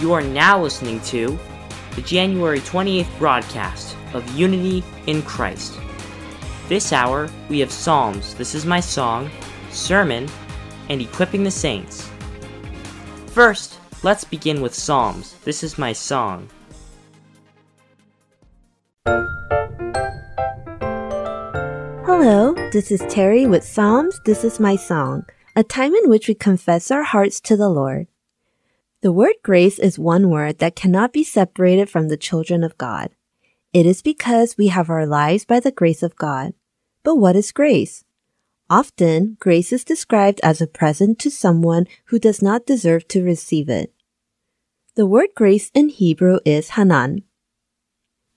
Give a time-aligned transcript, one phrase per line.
[0.00, 1.36] You are now listening to
[1.96, 5.76] the January 28th broadcast of Unity in Christ.
[6.68, 9.28] This hour, we have Psalms, This Is My Song,
[9.70, 10.28] Sermon,
[10.88, 12.08] and Equipping the Saints.
[13.26, 16.48] First, let's begin with Psalms, This Is My Song.
[22.06, 25.24] Hello, this is Terry with Psalms, This Is My Song,
[25.56, 28.06] a time in which we confess our hearts to the Lord.
[29.00, 33.10] The word grace is one word that cannot be separated from the children of God.
[33.72, 36.52] It is because we have our lives by the grace of God.
[37.04, 38.04] But what is grace?
[38.68, 43.68] Often, grace is described as a present to someone who does not deserve to receive
[43.68, 43.92] it.
[44.96, 47.22] The word grace in Hebrew is hanan.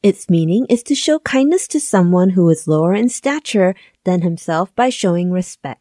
[0.04, 4.74] Its meaning is to show kindness to someone who is lower in stature than himself
[4.76, 5.81] by showing respect.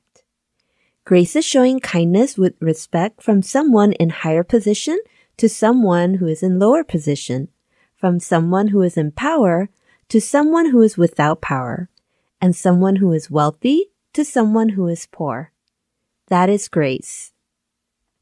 [1.10, 4.96] Grace is showing kindness with respect from someone in higher position
[5.36, 7.48] to someone who is in lower position,
[7.96, 9.68] from someone who is in power
[10.08, 11.88] to someone who is without power,
[12.40, 15.50] and someone who is wealthy to someone who is poor.
[16.28, 17.32] That is grace.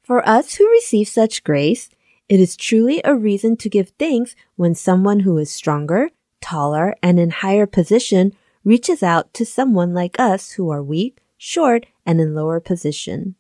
[0.01, 1.91] For us who receive such grace,
[2.27, 6.09] it is truly a reason to give thanks when someone who is stronger,
[6.41, 8.33] taller, and in higher position
[8.65, 13.35] reaches out to someone like us who are weak, short, and in lower position.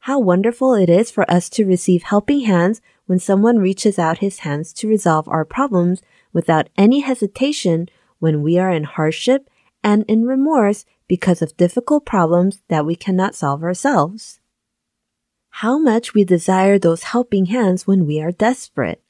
[0.00, 4.40] How wonderful it is for us to receive helping hands when someone reaches out his
[4.40, 7.88] hands to resolve our problems without any hesitation
[8.18, 9.48] when we are in hardship
[9.82, 14.40] and in remorse because of difficult problems that we cannot solve ourselves
[15.58, 19.00] how much we desire those helping hands when we are desperate.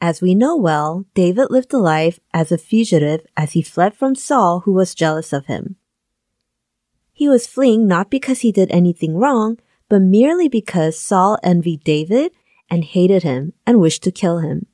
[0.00, 4.14] As we know well, David lived a life as a fugitive as he fled from
[4.14, 5.74] Saul who was jealous of him.
[7.14, 12.32] He was fleeing not because he did anything wrong, but merely because Saul envied David
[12.68, 14.66] and hated him and wished to kill him.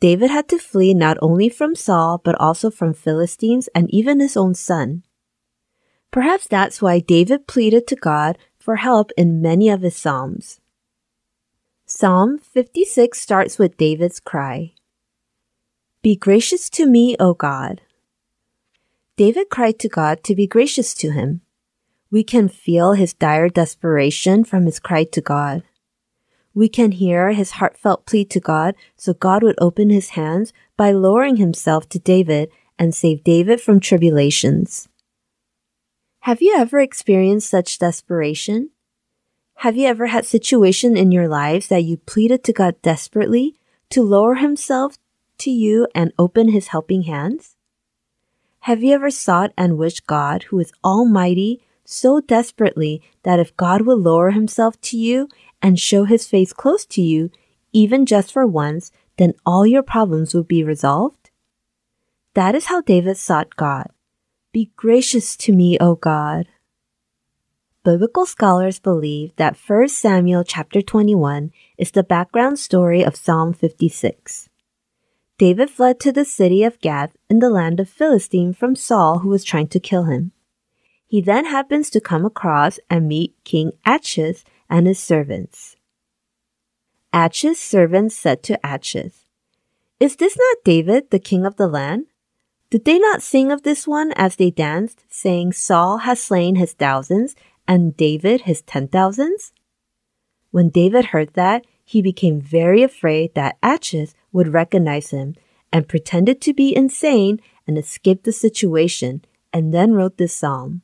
[0.00, 4.36] David had to flee not only from Saul, but also from Philistines and even his
[4.36, 5.02] own son.
[6.10, 10.60] Perhaps that's why David pleaded to God for help in many of his Psalms.
[11.84, 14.72] Psalm 56 starts with David's cry
[16.00, 17.82] Be gracious to me, O God.
[19.18, 21.40] David cried to God to be gracious to him.
[22.08, 25.64] We can feel his dire desperation from his cry to God.
[26.54, 30.92] We can hear his heartfelt plea to God so God would open his hands by
[30.92, 34.88] lowering himself to David and save David from tribulations.
[36.20, 38.70] Have you ever experienced such desperation?
[39.66, 43.56] Have you ever had situation in your lives that you pleaded to God desperately
[43.90, 44.96] to lower himself
[45.38, 47.56] to you and open his helping hands?
[48.68, 53.86] Have you ever sought and wished God, who is almighty, so desperately that if God
[53.86, 55.30] would lower himself to you
[55.62, 57.30] and show his face close to you,
[57.72, 61.30] even just for once, then all your problems would be resolved?
[62.34, 63.88] That is how David sought God.
[64.52, 66.46] Be gracious to me, O God.
[67.86, 74.47] Biblical scholars believe that 1 Samuel chapter 21 is the background story of Psalm 56.
[75.38, 79.28] David fled to the city of Gath in the land of Philistine from Saul who
[79.28, 80.32] was trying to kill him.
[81.06, 85.76] He then happens to come across and meet King Achish and his servants.
[87.12, 89.14] Achish's servants said to Achish,
[90.00, 92.06] Is this not David, the king of the land?
[92.68, 96.74] Did they not sing of this one as they danced, saying, Saul has slain his
[96.74, 97.34] thousands
[97.66, 99.52] and David his ten thousands?
[100.50, 105.34] When David heard that, he became very afraid that Achish would recognize him
[105.72, 110.82] and pretended to be insane and escaped the situation and then wrote this psalm.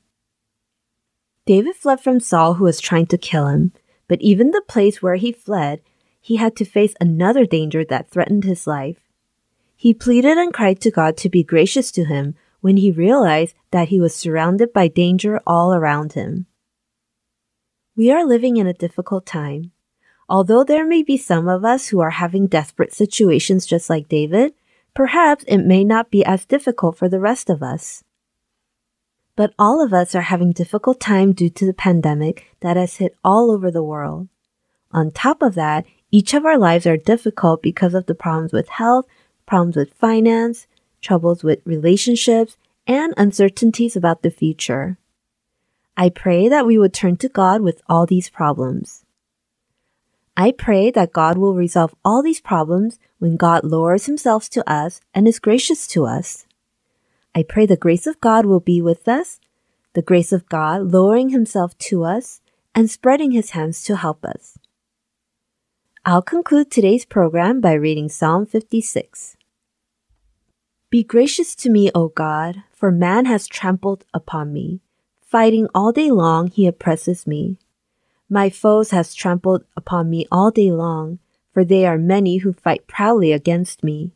[1.47, 3.73] David fled from Saul who was trying to kill him,
[4.09, 5.81] but even the place where he fled,
[6.21, 8.99] he had to face another danger that threatened his life.
[9.77, 13.89] He pleaded and cried to God to be gracious to him when he realized that
[13.89, 16.47] he was surrounded by danger all around him.
[17.95, 19.73] We are living in a difficult time.
[20.29, 24.55] Although there may be some of us who are having desperate situations just like David,
[24.95, 28.03] perhaps it may not be as difficult for the rest of us.
[29.37, 33.17] But all of us are having difficult time due to the pandemic that has hit
[33.25, 34.29] all over the world.
[34.93, 38.69] On top of that, each of our lives are difficult because of the problems with
[38.69, 39.07] health,
[39.47, 40.69] problems with finance,
[41.01, 42.57] troubles with relationships,
[42.87, 44.97] and uncertainties about the future.
[45.97, 49.04] I pray that we would turn to God with all these problems.
[50.37, 55.01] I pray that God will resolve all these problems when God lowers himself to us
[55.15, 56.47] and is gracious to us.
[57.35, 59.39] I pray the grace of God will be with us,
[59.93, 62.41] the grace of God lowering himself to us
[62.75, 64.59] and spreading his hands to help us.
[66.05, 69.37] I'll conclude today's program by reading Psalm 56.
[70.91, 74.81] Be gracious to me, O God, for man has trampled upon me.
[75.23, 77.59] Fighting all day long, he oppresses me.
[78.29, 81.19] My foes has trampled upon me all day long,
[81.53, 84.13] for they are many who fight proudly against me.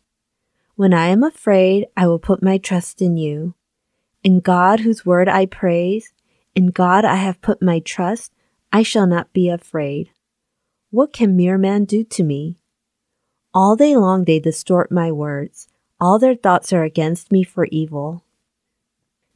[0.77, 3.55] When I am afraid, I will put my trust in you.
[4.25, 6.13] In God whose word I praise,
[6.55, 8.33] in God I have put my trust,
[8.73, 10.11] I shall not be afraid.
[10.91, 12.57] What can mere man do to me?
[13.53, 15.69] All day long they distort my words.
[16.01, 18.25] All their thoughts are against me for evil.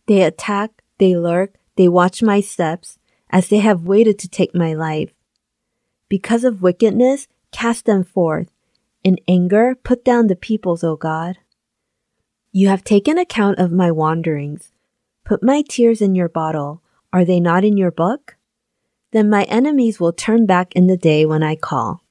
[0.06, 2.98] They attack, they lurk, they watch my steps,
[3.32, 5.12] as they have waited to take my life.
[6.08, 8.50] Because of wickedness, cast them forth.
[9.02, 11.38] In anger, put down the peoples, O God.
[12.52, 14.72] You have taken account of my wanderings.
[15.24, 16.82] Put my tears in your bottle.
[17.12, 18.36] Are they not in your book?
[19.12, 22.02] Then my enemies will turn back in the day when I call.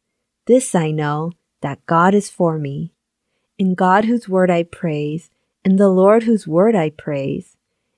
[0.48, 1.32] This I know,
[1.62, 2.94] that God is for me.
[3.58, 5.30] In God whose word I praise,
[5.64, 7.56] in the Lord whose word I praise.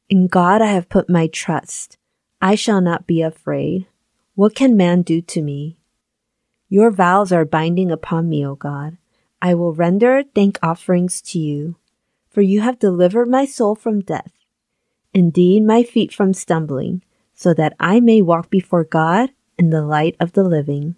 [0.09, 1.97] In God I have put my trust.
[2.43, 3.87] I shall not be afraid.
[4.35, 5.77] What can man do to me?
[6.67, 8.97] Your vows are binding upon me, O God.
[9.41, 11.77] I will render thank offerings to you,
[12.29, 14.33] for you have delivered my soul from death,
[15.13, 17.01] indeed my feet from stumbling
[17.33, 20.97] so that I may walk before God in the light of the living.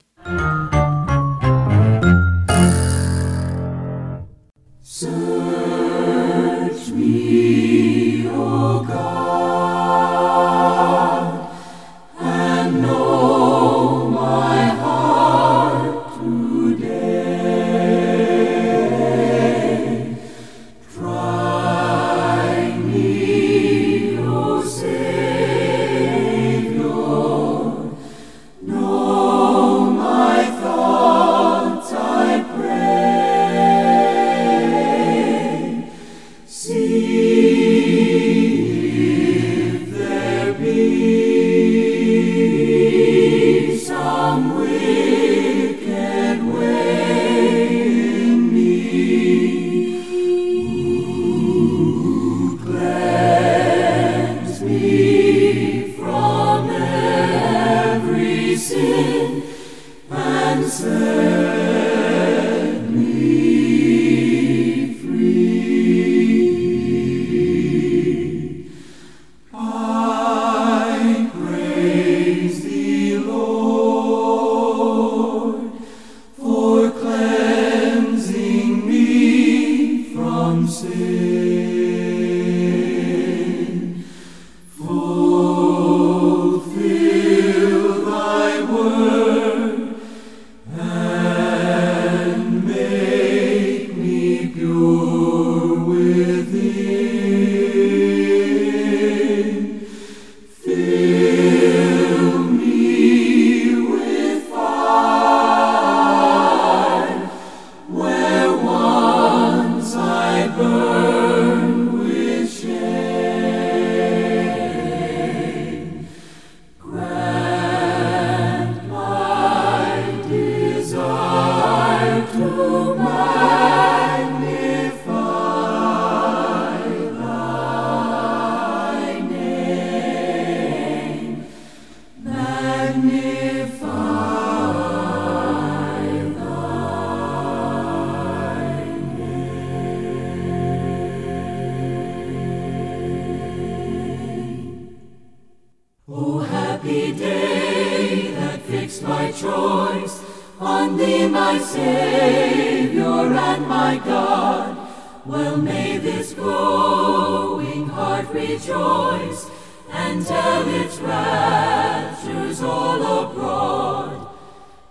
[151.31, 154.77] My Savior and my God.
[155.25, 159.49] Well may this growing heart rejoice
[159.91, 164.27] and tell its raptures all abroad.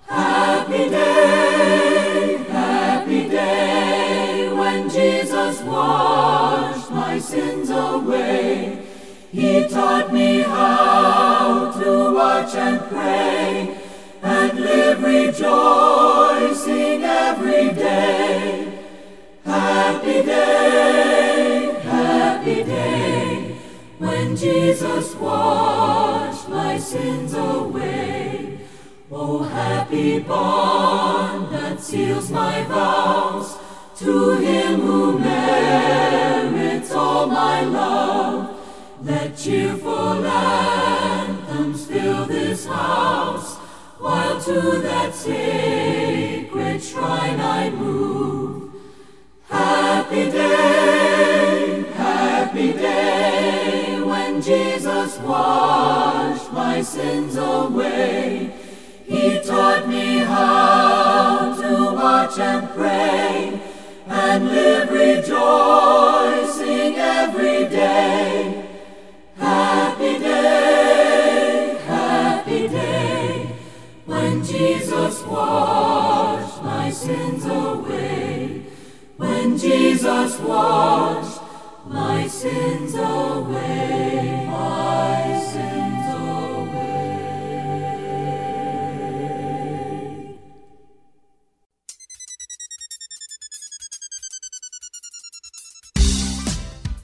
[0.07, 8.87] Happy day, happy day, when Jesus washed my sins away.
[9.31, 13.44] He taught me how to watch and pray
[14.75, 18.79] live rejoicing every day.
[19.45, 23.57] Happy day, happy day,
[23.99, 28.59] when Jesus washed my sins away.
[29.11, 33.57] Oh, happy bond that seals my vows
[34.01, 38.51] to him who merits all my love.
[39.03, 43.34] Let cheerful anthems fill this house,
[44.05, 48.71] while to that sacred shrine I move.
[49.49, 58.53] Happy day, happy day, when Jesus washed my sins away.
[59.07, 63.59] He taught me how to watch and pray
[64.07, 68.74] and live rejoicing every day.
[75.47, 78.63] Washed my sins away.
[79.19, 81.43] When Jesus washed
[81.87, 87.29] my sins away, my sins away.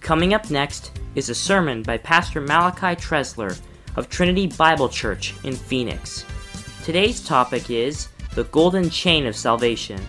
[0.01, 3.61] Coming up next is a sermon by Pastor Malachi Tresler
[3.97, 6.25] of Trinity Bible Church in Phoenix.
[6.83, 10.01] Today's topic is the golden chain of salvation.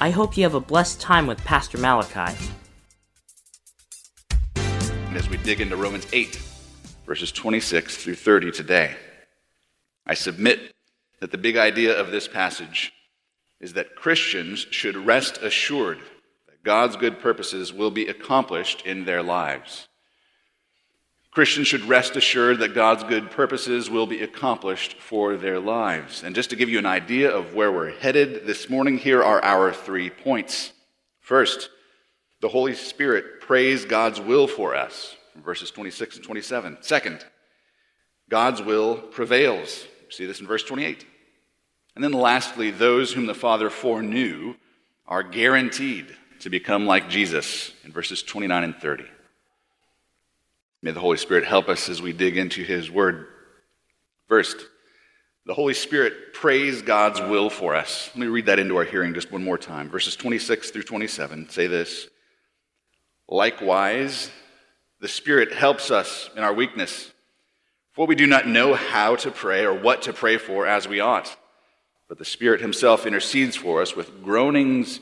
[0.00, 2.36] I hope you have a blessed time with Pastor Malachi.
[5.14, 6.40] As we dig into Romans 8,
[7.04, 8.94] verses 26 through 30 today,
[10.06, 10.72] I submit
[11.18, 12.92] that the big idea of this passage
[13.60, 15.98] is that Christians should rest assured
[16.46, 19.88] that God's good purposes will be accomplished in their lives.
[21.32, 26.22] Christians should rest assured that God's good purposes will be accomplished for their lives.
[26.22, 29.42] And just to give you an idea of where we're headed this morning, here are
[29.42, 30.74] our three points.
[31.20, 31.70] First,
[32.42, 36.76] the Holy Spirit prays God's will for us, verses 26 and 27.
[36.82, 37.24] Second,
[38.28, 39.86] God's will prevails.
[40.10, 41.06] See this in verse 28.
[41.94, 44.54] And then lastly, those whom the Father foreknew
[45.06, 49.04] are guaranteed to become like Jesus in verses 29 and 30.
[50.82, 53.28] May the Holy Spirit help us as we dig into His Word.
[54.26, 54.56] First,
[55.46, 58.10] the Holy Spirit prays God's will for us.
[58.14, 59.88] Let me read that into our hearing just one more time.
[59.88, 62.08] Verses 26 through 27 say this
[63.28, 64.30] Likewise,
[65.00, 67.12] the Spirit helps us in our weakness,
[67.92, 70.98] for we do not know how to pray or what to pray for as we
[70.98, 71.36] ought.
[72.08, 74.98] But the Spirit Himself intercedes for us with groanings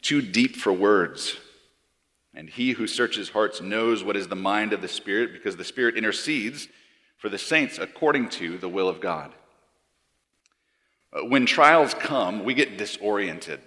[0.00, 1.36] too deep for words.
[2.34, 5.64] And he who searches hearts knows what is the mind of the Spirit, because the
[5.64, 6.68] Spirit intercedes
[7.16, 9.32] for the saints according to the will of God.
[11.12, 13.60] Uh, when trials come, we get disoriented.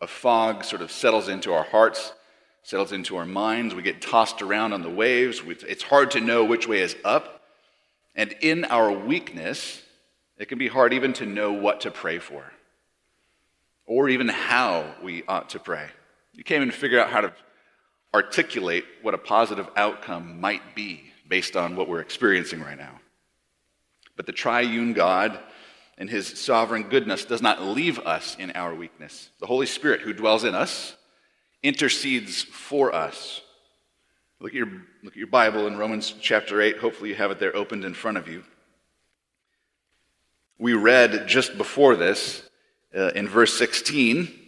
[0.00, 2.12] A fog sort of settles into our hearts,
[2.62, 3.74] settles into our minds.
[3.74, 5.42] We get tossed around on the waves.
[5.46, 7.42] It's hard to know which way is up.
[8.14, 9.82] And in our weakness,
[10.36, 12.44] it can be hard even to know what to pray for
[13.86, 15.88] or even how we ought to pray.
[16.38, 17.32] You can't even figure out how to
[18.14, 23.00] articulate what a positive outcome might be based on what we're experiencing right now.
[24.16, 25.36] But the triune God
[25.98, 29.30] and his sovereign goodness does not leave us in our weakness.
[29.40, 30.94] The Holy Spirit, who dwells in us,
[31.64, 33.40] intercedes for us.
[34.38, 34.70] Look at your,
[35.02, 36.78] look at your Bible in Romans chapter 8.
[36.78, 38.44] Hopefully, you have it there opened in front of you.
[40.56, 42.48] We read just before this
[42.96, 44.47] uh, in verse 16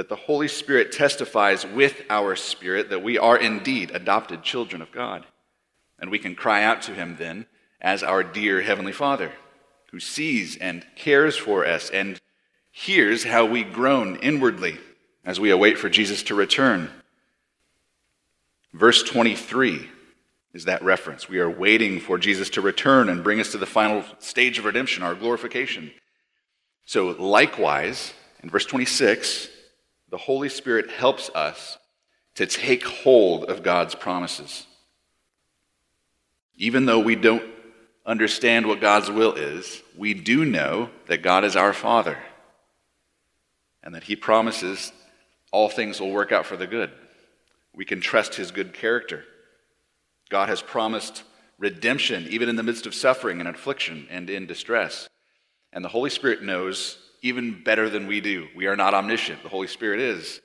[0.00, 4.90] that the Holy Spirit testifies with our spirit that we are indeed adopted children of
[4.90, 5.26] God.
[5.98, 7.44] And we can cry out to him then
[7.82, 9.30] as our dear Heavenly Father,
[9.90, 12.18] who sees and cares for us and
[12.70, 14.78] hears how we groan inwardly
[15.22, 16.88] as we await for Jesus to return.
[18.72, 19.86] Verse 23
[20.54, 21.28] is that reference.
[21.28, 24.64] We are waiting for Jesus to return and bring us to the final stage of
[24.64, 25.90] redemption, our glorification.
[26.86, 29.48] So, likewise, in verse 26,
[30.10, 31.78] the Holy Spirit helps us
[32.34, 34.66] to take hold of God's promises.
[36.56, 37.44] Even though we don't
[38.04, 42.18] understand what God's will is, we do know that God is our Father
[43.82, 44.92] and that He promises
[45.52, 46.90] all things will work out for the good.
[47.74, 49.24] We can trust His good character.
[50.28, 51.22] God has promised
[51.58, 55.08] redemption even in the midst of suffering and affliction and in distress.
[55.72, 58.48] And the Holy Spirit knows even better than we do.
[58.56, 60.40] We are not omniscient, the Holy Spirit is.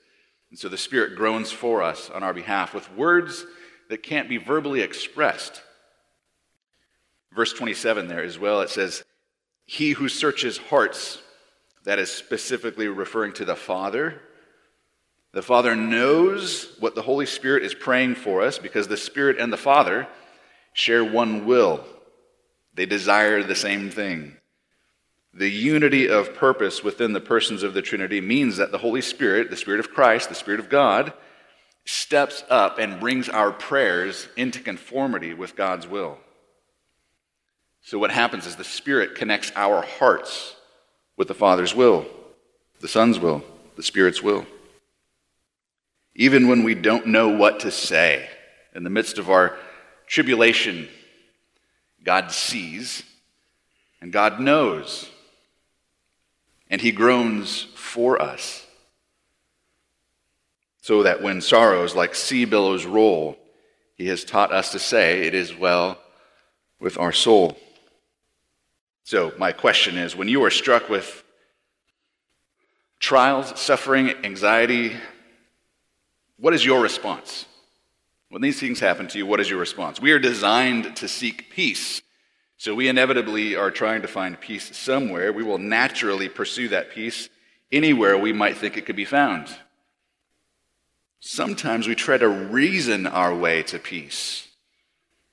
[0.50, 3.46] And so the Spirit groans for us on our behalf with words
[3.90, 5.62] that can't be verbally expressed.
[7.34, 9.04] Verse 27 there as well, it says,
[9.66, 11.22] He who searches hearts,
[11.86, 14.22] that is specifically referring to the Father.
[15.34, 19.54] The Father knows what the Holy Spirit is praying for us because the Spirit and
[19.54, 20.08] the Father
[20.74, 21.86] share one will.
[22.74, 24.36] They desire the same thing.
[25.38, 29.50] The unity of purpose within the persons of the Trinity means that the Holy Spirit,
[29.50, 31.12] the Spirit of Christ, the Spirit of God,
[31.84, 36.18] steps up and brings our prayers into conformity with God's will.
[37.82, 40.56] So, what happens is the Spirit connects our hearts
[41.18, 42.06] with the Father's will,
[42.80, 43.44] the Son's will,
[43.76, 44.46] the Spirit's will.
[46.16, 48.30] Even when we don't know what to say,
[48.74, 49.58] in the midst of our
[50.08, 50.88] tribulation,
[52.06, 53.04] God sees,
[54.00, 55.10] and God knows,
[56.70, 58.66] and He groans for us.
[60.82, 63.38] So that when sorrows like sea billows roll,
[63.96, 65.98] He has taught us to say, It is well
[66.80, 67.58] with our soul.
[69.04, 71.24] So, my question is when you are struck with
[73.00, 74.96] trials, suffering, anxiety,
[76.38, 77.46] what is your response?
[78.30, 80.02] When these things happen to you, what is your response?
[80.02, 82.02] We are designed to seek peace.
[82.58, 85.34] So we inevitably are trying to find peace somewhere.
[85.34, 87.30] We will naturally pursue that peace
[87.72, 89.50] anywhere we might think it could be found.
[91.20, 94.48] Sometimes we try to reason our way to peace.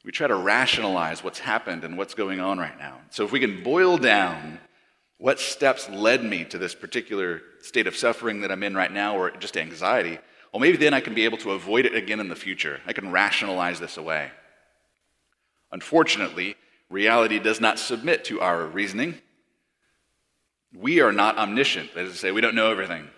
[0.04, 2.98] We try to rationalize what's happened and what's going on right now.
[3.10, 4.58] So if we can boil down
[5.18, 9.16] what steps led me to this particular state of suffering that I'm in right now
[9.16, 10.18] or just anxiety,
[10.52, 12.80] well, maybe then I can be able to avoid it again in the future.
[12.86, 14.30] I can rationalize this away.
[15.70, 16.56] Unfortunately,
[16.92, 19.14] reality does not submit to our reasoning.
[20.74, 23.08] We are not omniscient, that is to say, we don't know everything.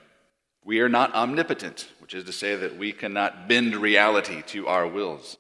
[0.65, 4.87] We are not omnipotent, which is to say that we cannot bend reality to our
[4.87, 5.37] wills.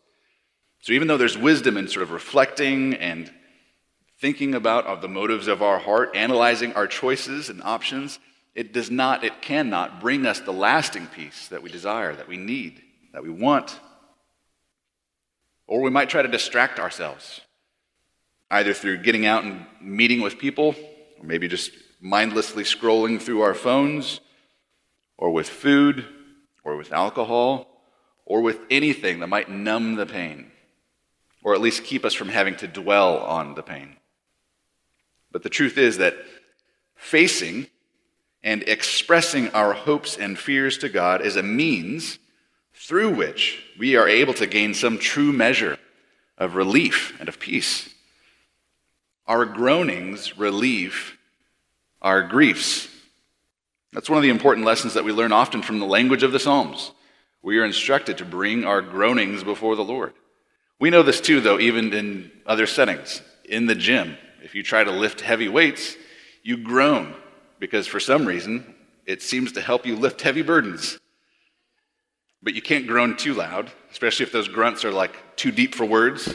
[0.80, 3.32] So even though there's wisdom in sort of reflecting and
[4.20, 8.18] thinking about the motives of our heart, analyzing our choices and options,
[8.54, 12.36] it does not, it cannot bring us the lasting peace that we desire, that we
[12.36, 13.80] need, that we want.
[15.66, 17.40] Or we might try to distract ourselves,
[18.50, 20.74] either through getting out and meeting with people,
[21.18, 21.70] or maybe just
[22.00, 24.20] mindlessly scrolling through our phones,
[25.16, 26.06] or with food,
[26.62, 27.66] or with alcohol,
[28.24, 30.50] or with anything that might numb the pain,
[31.42, 33.96] or at least keep us from having to dwell on the pain.
[35.30, 36.16] But the truth is that
[36.94, 37.66] facing
[38.42, 42.18] and expressing our hopes and fears to God is a means
[42.74, 45.78] through which we are able to gain some true measure
[46.36, 47.93] of relief and of peace.
[49.26, 51.16] Our groanings relieve
[52.02, 52.88] our griefs.
[53.92, 56.38] That's one of the important lessons that we learn often from the language of the
[56.38, 56.92] Psalms.
[57.42, 60.12] We are instructed to bring our groanings before the Lord.
[60.78, 63.22] We know this too, though, even in other settings.
[63.44, 65.96] In the gym, if you try to lift heavy weights,
[66.42, 67.14] you groan
[67.58, 68.74] because for some reason
[69.06, 70.98] it seems to help you lift heavy burdens.
[72.42, 75.86] But you can't groan too loud, especially if those grunts are like too deep for
[75.86, 76.34] words,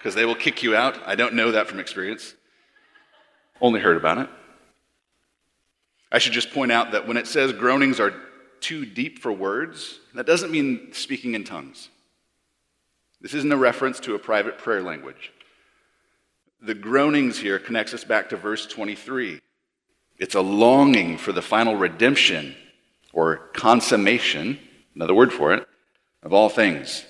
[0.00, 0.98] because they will kick you out.
[1.06, 2.34] I don't know that from experience,
[3.60, 4.30] only heard about it.
[6.10, 8.14] I should just point out that when it says groanings are
[8.60, 11.90] too deep for words, that doesn't mean speaking in tongues.
[13.20, 15.32] This isn't a reference to a private prayer language.
[16.62, 19.40] The groanings here connects us back to verse 23
[20.20, 22.54] it's a longing for the final redemption
[23.14, 24.58] or consummation,
[24.94, 25.66] another word for it,
[26.22, 27.06] of all things.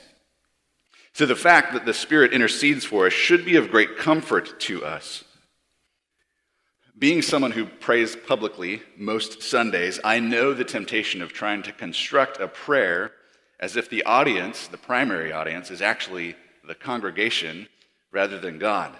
[1.21, 4.83] So the fact that the Spirit intercedes for us should be of great comfort to
[4.87, 5.23] us.
[6.99, 12.41] Being someone who prays publicly most Sundays, I know the temptation of trying to construct
[12.41, 13.13] a prayer
[13.61, 17.69] as if the audience, the primary audience, is actually the congregation
[18.11, 18.97] rather than God.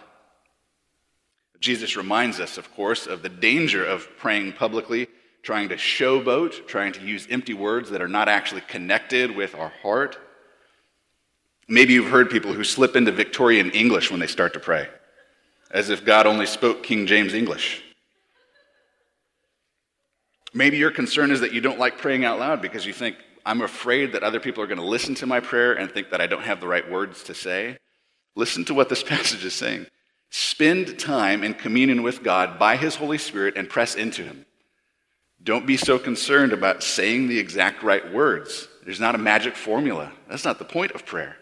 [1.59, 5.09] Jesus reminds us, of course, of the danger of praying publicly,
[5.43, 9.73] trying to showboat, trying to use empty words that are not actually connected with our
[9.81, 10.19] heart.
[11.71, 14.89] Maybe you've heard people who slip into Victorian English when they start to pray,
[15.71, 17.81] as if God only spoke King James English.
[20.53, 23.63] Maybe your concern is that you don't like praying out loud because you think, I'm
[23.63, 26.27] afraid that other people are going to listen to my prayer and think that I
[26.27, 27.79] don't have the right words to say.
[28.35, 29.87] Listen to what this passage is saying.
[30.31, 34.45] Spend time in communion with God by His Holy Spirit and press into Him.
[35.41, 38.67] Don't be so concerned about saying the exact right words.
[38.85, 40.11] There's not a magic formula.
[40.29, 41.37] That's not the point of prayer.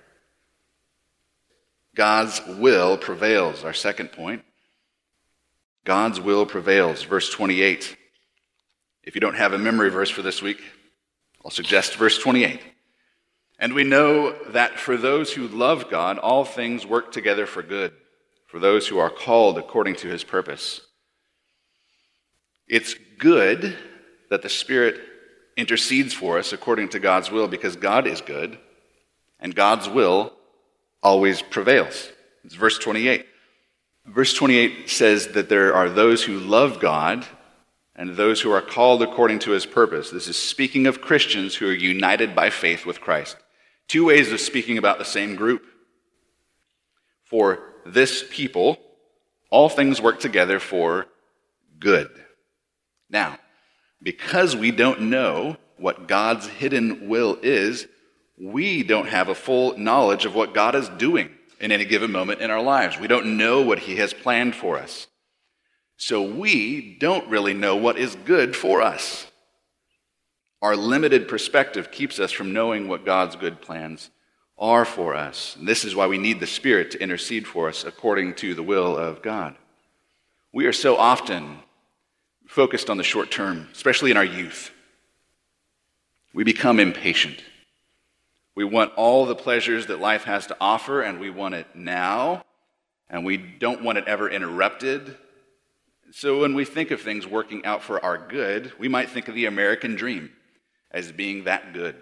[1.98, 4.44] God's will prevails, our second point.
[5.84, 7.96] God's will prevails, verse 28.
[9.02, 10.62] If you don't have a memory verse for this week,
[11.44, 12.60] I'll suggest verse 28.
[13.58, 17.92] And we know that for those who love God, all things work together for good
[18.46, 20.80] for those who are called according to his purpose.
[22.68, 23.76] It's good
[24.30, 25.00] that the Spirit
[25.56, 28.56] intercedes for us according to God's will because God is good
[29.40, 30.32] and God's will
[31.02, 32.10] always prevails.
[32.44, 33.26] It's verse 28.
[34.06, 37.26] Verse 28 says that there are those who love God
[37.94, 40.10] and those who are called according to his purpose.
[40.10, 43.36] This is speaking of Christians who are united by faith with Christ.
[43.88, 45.64] Two ways of speaking about the same group.
[47.24, 48.78] For this people,
[49.50, 51.06] all things work together for
[51.78, 52.10] good.
[53.10, 53.38] Now,
[54.02, 57.86] because we don't know what God's hidden will is,
[58.40, 61.30] we don't have a full knowledge of what God is doing.
[61.60, 62.98] in any given moment in our lives.
[62.98, 65.08] We don't know what He has planned for us.
[65.96, 69.26] So we don't really know what is good for us.
[70.62, 74.10] Our limited perspective keeps us from knowing what God's good plans
[74.58, 75.56] are for us.
[75.56, 78.62] And this is why we need the Spirit to intercede for us according to the
[78.62, 79.56] will of God.
[80.52, 81.58] We are so often
[82.46, 84.72] focused on the short term, especially in our youth.
[86.32, 87.42] We become impatient.
[88.58, 92.42] We want all the pleasures that life has to offer, and we want it now,
[93.08, 95.16] and we don't want it ever interrupted.
[96.10, 99.36] So, when we think of things working out for our good, we might think of
[99.36, 100.32] the American dream
[100.90, 101.94] as being that good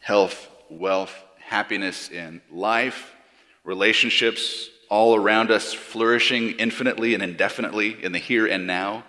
[0.00, 3.14] health, wealth, happiness in life,
[3.64, 9.02] relationships all around us flourishing infinitely and indefinitely in the here and now,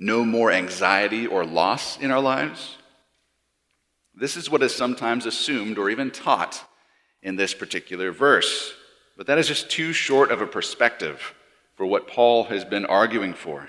[0.00, 2.78] no more anxiety or loss in our lives.
[4.14, 6.64] This is what is sometimes assumed or even taught
[7.22, 8.74] in this particular verse.
[9.16, 11.34] But that is just too short of a perspective
[11.74, 13.68] for what Paul has been arguing for.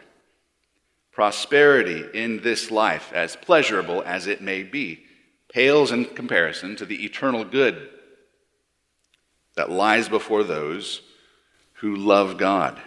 [1.12, 5.03] Prosperity in this life, as pleasurable as it may be,
[5.49, 7.89] pales in comparison to the eternal good
[9.56, 11.01] that lies before those
[11.73, 12.82] who love God.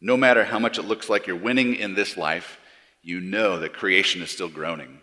[0.00, 2.58] No matter how much it looks like you're winning in this life,
[3.02, 5.01] you know that creation is still groaning.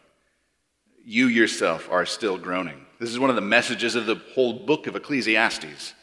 [1.12, 2.86] You yourself are still groaning.
[3.00, 5.96] This is one of the messages of the whole book of Ecclesiastes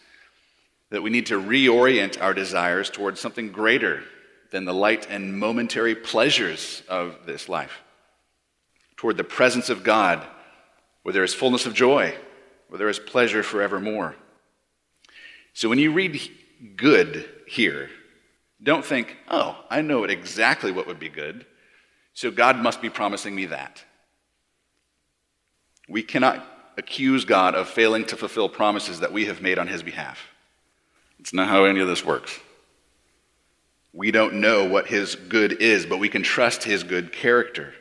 [0.90, 4.03] that we need to reorient our desires towards something greater
[4.51, 7.85] than the light and momentary pleasures of this life,
[8.97, 10.27] toward the presence of God,
[11.05, 12.12] where there is fullness of joy,
[12.66, 14.16] where there is pleasure forevermore.
[15.53, 16.21] So when you read
[16.75, 17.90] good here,
[18.61, 21.47] don't think, oh, I know exactly what would be good,
[22.12, 23.85] so God must be promising me that.
[25.88, 26.44] We cannot
[26.77, 30.29] accuse God of failing to fulfill promises that we have made on his behalf.
[31.18, 32.38] It's not how any of this works.
[33.92, 37.72] We don't know what his good is, but we can trust his good character.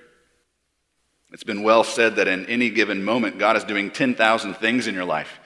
[1.34, 4.96] It's been well said that in any given moment, God is doing 10,000 things in
[4.96, 5.40] your life,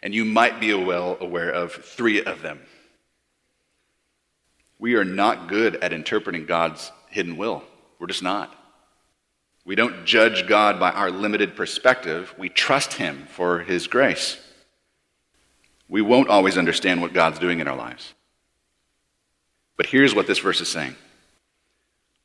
[0.00, 2.60] and you might be well aware of three of them.
[4.78, 7.64] We are not good at interpreting God's hidden will.
[7.98, 8.56] We're just not.
[9.64, 14.38] We don't judge God by our limited perspective, we trust Him for His grace.
[15.88, 18.14] We won't always understand what God's doing in our lives.
[19.76, 20.96] But here's what this verse is saying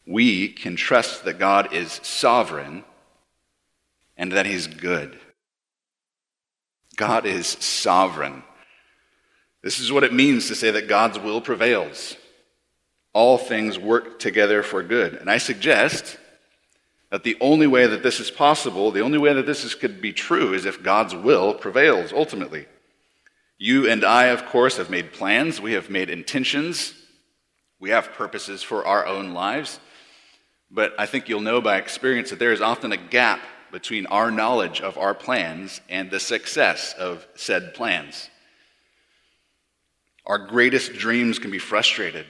[0.06, 2.86] we can trust that God is sovereign
[4.16, 5.20] and that He's good.
[6.96, 8.44] God is sovereign.
[9.62, 12.16] This is what it means to say that God's will prevails.
[13.14, 15.14] All things work together for good.
[15.16, 16.18] And I suggest
[17.10, 20.02] that the only way that this is possible, the only way that this is, could
[20.02, 22.66] be true, is if God's will prevails ultimately.
[23.58, 26.94] You and I, of course, have made plans, we have made intentions,
[27.80, 29.80] we have purposes for our own lives,
[30.70, 33.40] but I think you'll know by experience that there is often a gap
[33.72, 38.30] between our knowledge of our plans and the success of said plans.
[40.26, 42.26] Our greatest dreams can be frustrated.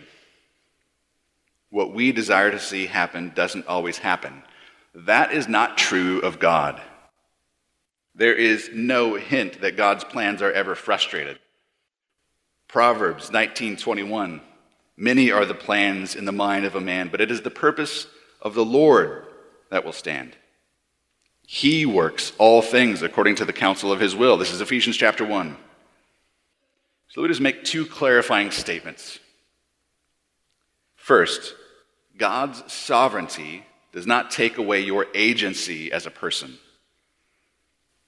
[1.69, 4.43] What we desire to see happen doesn't always happen.
[5.05, 6.81] That is not true of God.
[8.15, 11.37] There is no hint that God's plans are ever frustrated.
[12.67, 14.41] Proverbs 19:21
[14.95, 18.07] Many are the plans in the mind of a man, but it is the purpose
[18.41, 19.27] of the Lord
[19.69, 20.35] that will stand.
[21.45, 24.35] He works all things according to the counsel of his will.
[24.35, 25.55] This is Ephesians chapter 1.
[27.09, 29.19] So let me just make two clarifying statements.
[30.95, 31.53] First,
[32.17, 33.66] God's sovereignty
[33.97, 36.59] does not take away your agency as a person.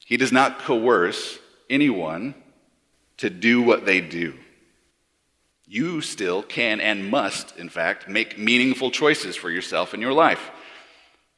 [0.06, 2.36] He does not coerce anyone
[3.18, 4.36] to do what they do.
[5.66, 10.52] You still can and must, in fact, make meaningful choices for yourself and your life.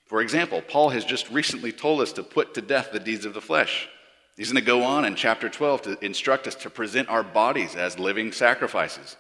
[0.04, 3.34] For example, Paul has just recently told us to put to death the deeds of
[3.34, 3.88] the flesh.
[4.36, 7.78] He's going to go on in chapter 12 to instruct us to present our bodies
[7.78, 9.16] as living sacrifices.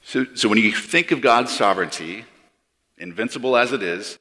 [0.00, 2.24] So, so when you think of God's sovereignty,
[2.96, 4.18] invincible as it is,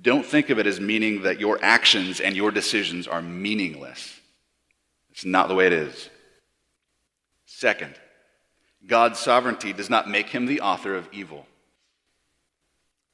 [0.00, 4.20] don't think of it as meaning that your actions and your decisions are meaningless.
[5.10, 6.10] It's not the way it is.
[7.46, 7.94] Second,
[8.86, 11.46] God's sovereignty does not make him the author of evil.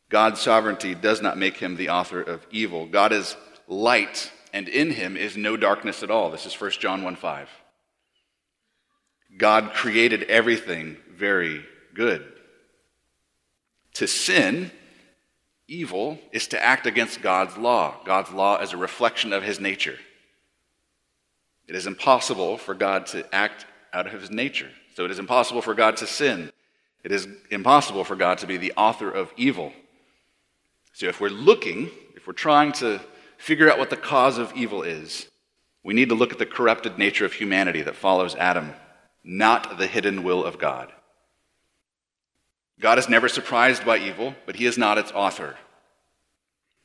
[0.09, 2.87] God's sovereignty does not make him the author of evil.
[2.87, 3.37] God is
[3.69, 6.31] light, and in him is no darkness at all.
[6.31, 7.49] This is 1 John 1 5.
[9.39, 11.65] God created everything very
[11.95, 12.25] good.
[13.95, 14.73] To sin
[15.71, 19.97] Evil is to act against God's law, God's law is a reflection of his nature.
[21.69, 24.71] It is impossible for God to act out of his nature.
[24.97, 26.51] So it is impossible for God to sin.
[27.05, 29.73] It is impossible for God to be the author of evil.
[30.93, 33.01] So if we're looking, if we're trying to
[33.39, 35.29] figure out what the cause of evil is,
[35.85, 38.75] we need to look at the corrupted nature of humanity that follows Adam,
[39.23, 40.93] not the hidden will of God.
[42.81, 45.57] God is never surprised by evil, but he is not its author.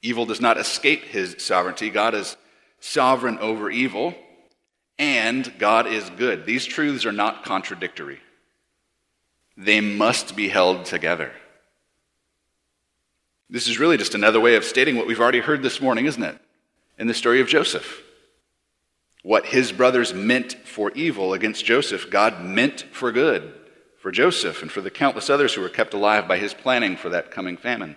[0.01, 1.89] Evil does not escape his sovereignty.
[1.89, 2.35] God is
[2.81, 4.13] sovereign over evil,
[4.99, 6.45] and God is good.
[6.45, 8.19] These truths are not contradictory,
[9.57, 11.31] they must be held together.
[13.49, 16.23] This is really just another way of stating what we've already heard this morning, isn't
[16.23, 16.37] it?
[16.97, 18.01] In the story of Joseph.
[19.21, 23.53] What his brothers meant for evil against Joseph, God meant for good
[24.05, 27.09] for Joseph and for the countless others who were kept alive by his planning for
[27.09, 27.95] that coming famine.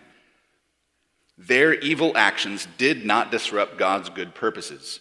[1.37, 5.01] Their evil actions did not disrupt God's good purposes.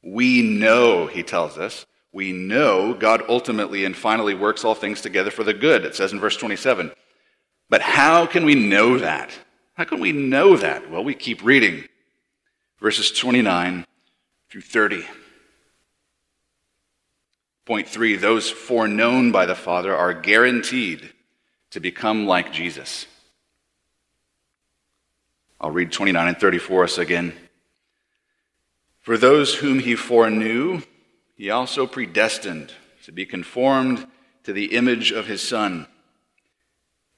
[0.00, 5.32] We know, he tells us, we know God ultimately and finally works all things together
[5.32, 6.92] for the good, it says in verse 27.
[7.68, 9.32] But how can we know that?
[9.74, 10.88] How can we know that?
[10.88, 11.84] Well, we keep reading
[12.78, 13.84] verses 29
[14.50, 15.04] through 30.
[17.66, 21.12] Point three those foreknown by the Father are guaranteed
[21.70, 23.06] to become like Jesus.
[25.60, 27.32] I'll read 29 and 30 for us again.
[29.00, 30.82] For those whom he foreknew,
[31.34, 32.72] he also predestined
[33.04, 34.06] to be conformed
[34.44, 35.88] to the image of his Son,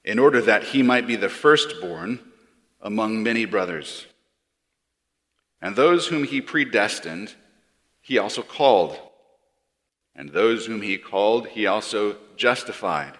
[0.05, 2.21] in order that he might be the firstborn
[2.81, 4.07] among many brothers.
[5.61, 7.35] And those whom he predestined,
[8.01, 8.99] he also called.
[10.18, 13.16] And those whom he called, he also justified.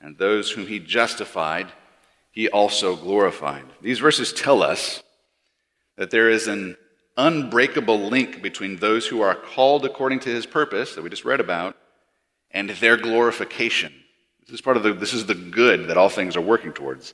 [0.00, 1.70] And those whom he justified,
[2.32, 3.66] he also glorified.
[3.82, 5.02] These verses tell us
[5.98, 6.78] that there is an
[7.18, 11.40] unbreakable link between those who are called according to his purpose that we just read
[11.40, 11.76] about
[12.50, 13.92] and their glorification.
[14.46, 17.12] This is part of the this is the good that all things are working towards.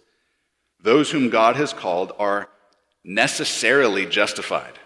[0.80, 2.48] Those whom God has called are
[3.02, 4.78] necessarily justified.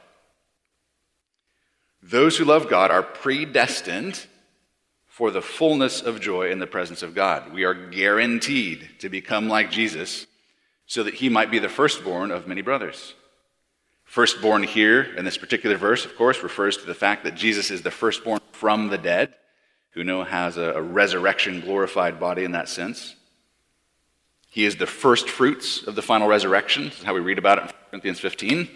[2.09, 4.27] Those who love God are predestined
[5.09, 7.53] for the fullness of joy in the presence of God.
[7.53, 10.27] We are guaranteed to become like Jesus
[10.87, 13.14] so that he might be the firstborn of many brothers.
[14.05, 17.83] Firstborn here in this particular verse, of course, refers to the fact that Jesus is
[17.83, 19.35] the firstborn from the dead,
[19.90, 23.16] who now has a, resurrection glorified body in that sense.
[24.49, 26.85] He is the first fruits of the final resurrection.
[26.85, 28.69] This is how we read about it in Corinthians 15.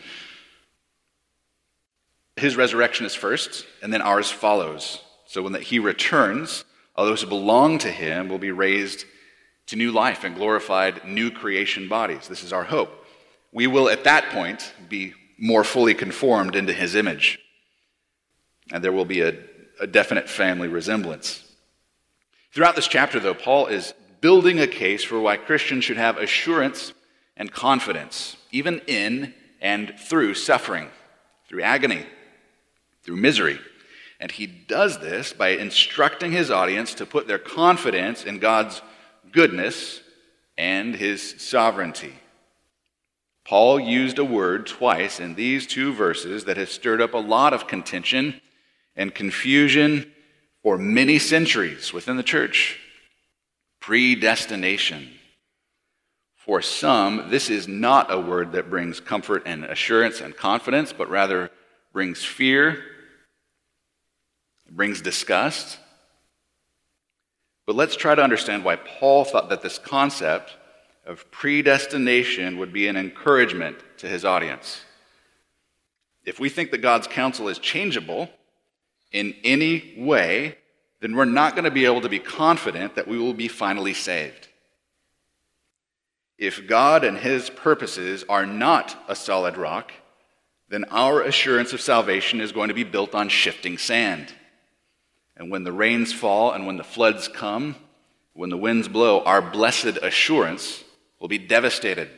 [2.40, 5.02] His resurrection is first, and then ours follows.
[5.26, 6.64] So when he returns,
[6.96, 9.04] all those who belong to him will be raised
[9.66, 12.28] to new life and glorified new creation bodies.
[12.28, 13.04] This is our hope.
[13.52, 17.38] We will, at that point, be more fully conformed into his image.
[18.72, 19.34] And there will be a,
[19.78, 21.44] a definite family resemblance.
[22.54, 26.94] Throughout this chapter, though, Paul is building a case for why Christians should have assurance
[27.36, 30.88] and confidence, even in and through suffering,
[31.46, 32.06] through agony,
[33.10, 33.58] through misery.
[34.20, 38.82] And he does this by instructing his audience to put their confidence in God's
[39.32, 40.00] goodness
[40.56, 42.12] and his sovereignty.
[43.44, 47.52] Paul used a word twice in these two verses that has stirred up a lot
[47.52, 48.40] of contention
[48.94, 50.12] and confusion
[50.62, 52.78] for many centuries within the church
[53.80, 55.08] predestination.
[56.36, 61.10] For some, this is not a word that brings comfort and assurance and confidence, but
[61.10, 61.50] rather
[61.92, 62.84] brings fear
[64.70, 65.78] it brings disgust.
[67.66, 70.56] But let's try to understand why Paul thought that this concept
[71.04, 74.84] of predestination would be an encouragement to his audience.
[76.24, 78.30] If we think that God's counsel is changeable
[79.10, 80.56] in any way,
[81.00, 83.94] then we're not going to be able to be confident that we will be finally
[83.94, 84.48] saved.
[86.38, 89.92] If God and his purposes are not a solid rock,
[90.68, 94.32] then our assurance of salvation is going to be built on shifting sand.
[95.40, 97.74] And when the rains fall and when the floods come,
[98.34, 100.84] when the winds blow, our blessed assurance
[101.18, 102.10] will be devastated.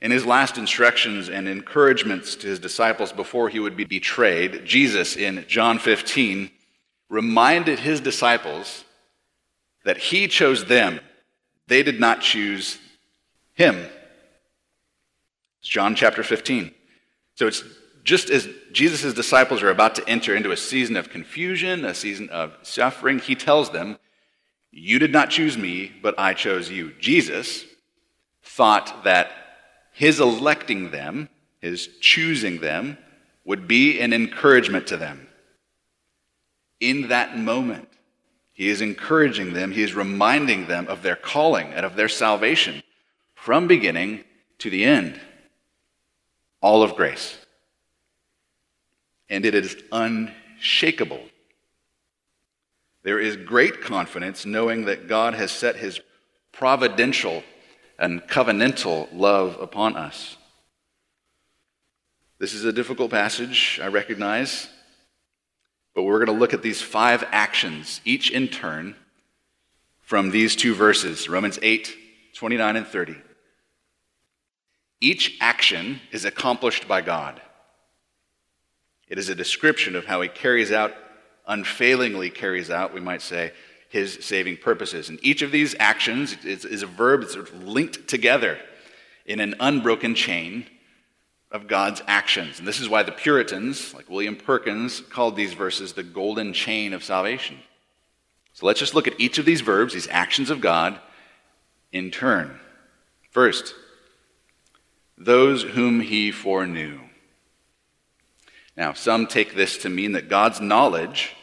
[0.00, 5.14] In his last instructions and encouragements to his disciples before he would be betrayed, Jesus
[5.14, 6.50] in John 15
[7.08, 8.84] reminded his disciples
[9.84, 10.98] that he chose them.
[11.68, 12.76] They did not choose
[13.54, 13.76] him.
[15.60, 16.74] It's John chapter 15.
[17.36, 17.62] So it's
[18.06, 22.28] just as Jesus' disciples are about to enter into a season of confusion, a season
[22.30, 23.98] of suffering, he tells them,
[24.70, 26.92] You did not choose me, but I chose you.
[27.00, 27.64] Jesus
[28.44, 29.32] thought that
[29.92, 32.96] his electing them, his choosing them,
[33.44, 35.26] would be an encouragement to them.
[36.78, 37.88] In that moment,
[38.52, 42.84] he is encouraging them, he is reminding them of their calling and of their salvation
[43.34, 44.22] from beginning
[44.58, 45.20] to the end.
[46.60, 47.36] All of grace.
[49.28, 51.22] And it is unshakable.
[53.02, 56.00] There is great confidence knowing that God has set his
[56.52, 57.42] providential
[57.98, 60.36] and covenantal love upon us.
[62.38, 64.68] This is a difficult passage, I recognize,
[65.94, 68.94] but we're going to look at these five actions, each in turn,
[70.02, 71.96] from these two verses Romans 8,
[72.34, 73.16] 29 and 30.
[75.00, 77.40] Each action is accomplished by God.
[79.08, 80.94] It is a description of how he carries out,
[81.46, 83.52] unfailingly carries out, we might say,
[83.88, 85.08] his saving purposes.
[85.08, 88.58] And each of these actions is, is a verb that's sort of linked together
[89.24, 90.66] in an unbroken chain
[91.50, 92.58] of God's actions.
[92.58, 96.92] And this is why the Puritans, like William Perkins, called these verses the golden chain
[96.92, 97.58] of salvation.
[98.52, 100.98] So let's just look at each of these verbs, these actions of God,
[101.92, 102.58] in turn.
[103.30, 103.74] First,
[105.16, 107.00] those whom he foreknew.
[108.76, 111.34] Now, some take this to mean that God's knowledge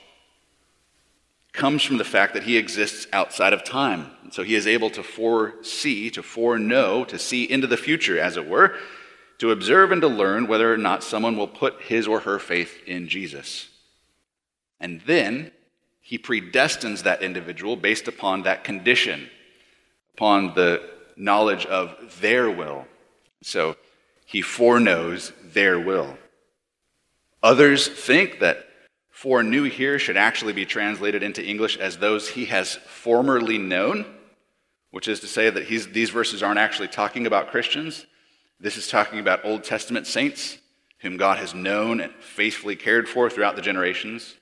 [1.51, 4.11] comes from the fact that he exists outside of time.
[4.23, 8.37] And so he is able to foresee, to foreknow, to see into the future, as
[8.37, 8.75] it were,
[9.37, 12.81] to observe and to learn whether or not someone will put his or her faith
[12.85, 13.69] in Jesus.
[14.79, 15.51] And then
[16.01, 19.29] he predestines that individual based upon that condition,
[20.15, 20.81] upon the
[21.15, 22.85] knowledge of their will.
[23.41, 23.75] So
[24.25, 26.17] he foreknows their will.
[27.43, 28.65] Others think that
[29.11, 34.05] foreknew here should actually be translated into English as those he has formerly known,
[34.91, 38.05] which is to say that these verses aren't actually talking about Christians.
[38.59, 40.57] This is talking about Old Testament saints
[40.99, 44.35] whom God has known and faithfully cared for throughout the generations.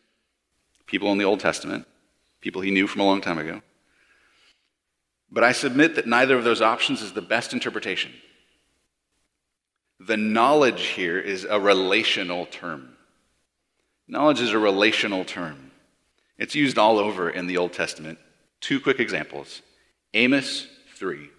[0.86, 1.88] People in the Old Testament,
[2.40, 3.64] people he knew from a long time ago.
[5.32, 8.12] But I submit that neither of those options is the best interpretation.
[10.00, 12.91] The knowledge here is a relational term.
[14.12, 15.72] Knowledge is a relational term.
[16.38, 18.20] It's used all over in the Old Testament.
[18.60, 19.62] Two quick examples
[20.14, 21.30] Amos 3.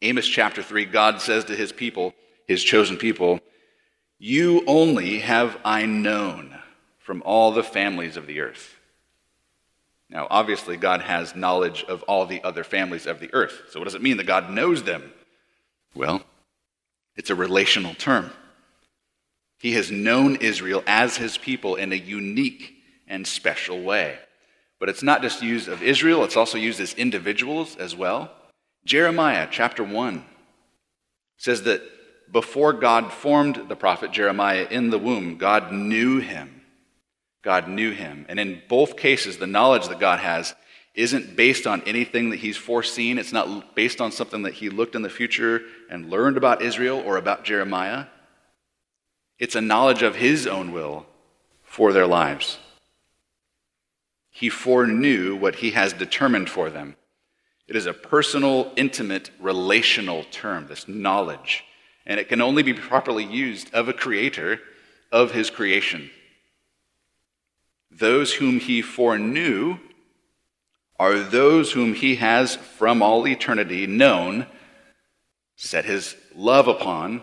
[0.00, 2.14] Amos chapter 3, God says to his people,
[2.48, 3.40] his chosen people,
[4.18, 6.58] You only have I known
[6.98, 8.76] from all the families of the earth.
[10.08, 13.64] Now, obviously, God has knowledge of all the other families of the earth.
[13.68, 15.12] So, what does it mean that God knows them?
[15.94, 16.22] Well,
[17.16, 18.30] it's a relational term.
[19.60, 22.74] He has known Israel as his people in a unique
[23.06, 24.18] and special way.
[24.78, 28.32] But it's not just used of Israel, it's also used as individuals as well.
[28.86, 30.24] Jeremiah chapter 1
[31.36, 31.82] says that
[32.32, 36.62] before God formed the prophet Jeremiah in the womb, God knew him.
[37.42, 38.24] God knew him.
[38.30, 40.54] And in both cases, the knowledge that God has
[40.94, 43.18] isn't based on anything that he's foreseen.
[43.18, 47.02] It's not based on something that he looked in the future and learned about Israel
[47.04, 48.06] or about Jeremiah.
[49.40, 51.06] It's a knowledge of his own will
[51.64, 52.58] for their lives.
[54.30, 56.96] He foreknew what he has determined for them.
[57.66, 61.64] It is a personal, intimate, relational term, this knowledge.
[62.04, 64.60] And it can only be properly used of a creator
[65.10, 66.10] of his creation.
[67.90, 69.78] Those whom he foreknew
[70.98, 74.46] are those whom he has from all eternity known,
[75.56, 77.22] set his love upon,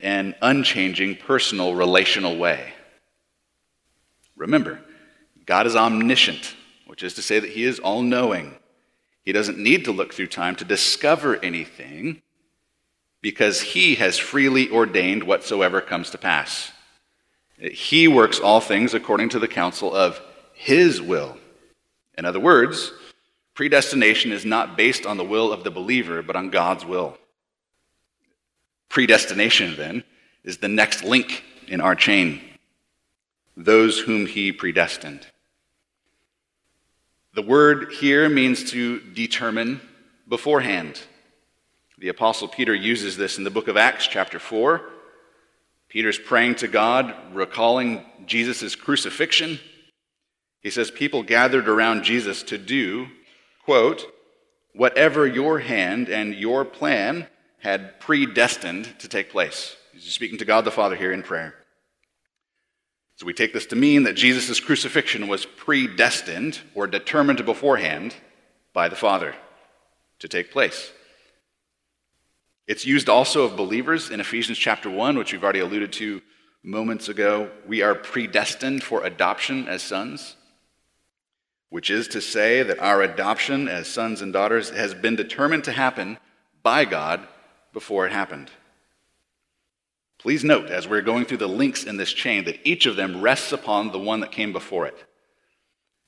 [0.00, 2.72] an unchanging, personal, relational way.
[4.36, 4.80] Remember,
[5.44, 6.54] God is omniscient,
[6.86, 8.54] which is to say that he is all knowing.
[9.22, 12.22] He doesn't need to look through time to discover anything
[13.20, 16.70] because he has freely ordained whatsoever comes to pass.
[17.58, 20.20] He works all things according to the counsel of
[20.54, 21.36] his will.
[22.16, 22.92] In other words,
[23.54, 27.18] predestination is not based on the will of the believer, but on God's will.
[28.88, 30.04] Predestination, then,
[30.44, 32.40] is the next link in our chain
[33.58, 35.26] those whom he predestined.
[37.34, 39.80] The word here means to determine
[40.28, 41.02] beforehand.
[41.98, 44.80] The Apostle Peter uses this in the book of Acts, chapter 4.
[45.88, 49.58] Peter's praying to God, recalling Jesus' crucifixion.
[50.60, 53.08] He says, People gathered around Jesus to do,
[53.64, 54.06] quote,
[54.72, 57.26] whatever your hand and your plan
[57.58, 59.76] had predestined to take place.
[59.92, 61.54] He's speaking to God the Father here in prayer.
[63.16, 68.14] So we take this to mean that Jesus' crucifixion was predestined or determined beforehand
[68.72, 69.34] by the Father
[70.20, 70.92] to take place.
[72.68, 76.22] It's used also of believers in Ephesians chapter 1, which we've already alluded to
[76.62, 80.36] moments ago, we are predestined for adoption as sons,
[81.70, 85.72] which is to say that our adoption as sons and daughters has been determined to
[85.72, 86.18] happen
[86.62, 87.26] by God
[87.72, 88.50] before it happened.
[90.18, 93.20] Please note, as we're going through the links in this chain, that each of them
[93.20, 94.96] rests upon the one that came before it.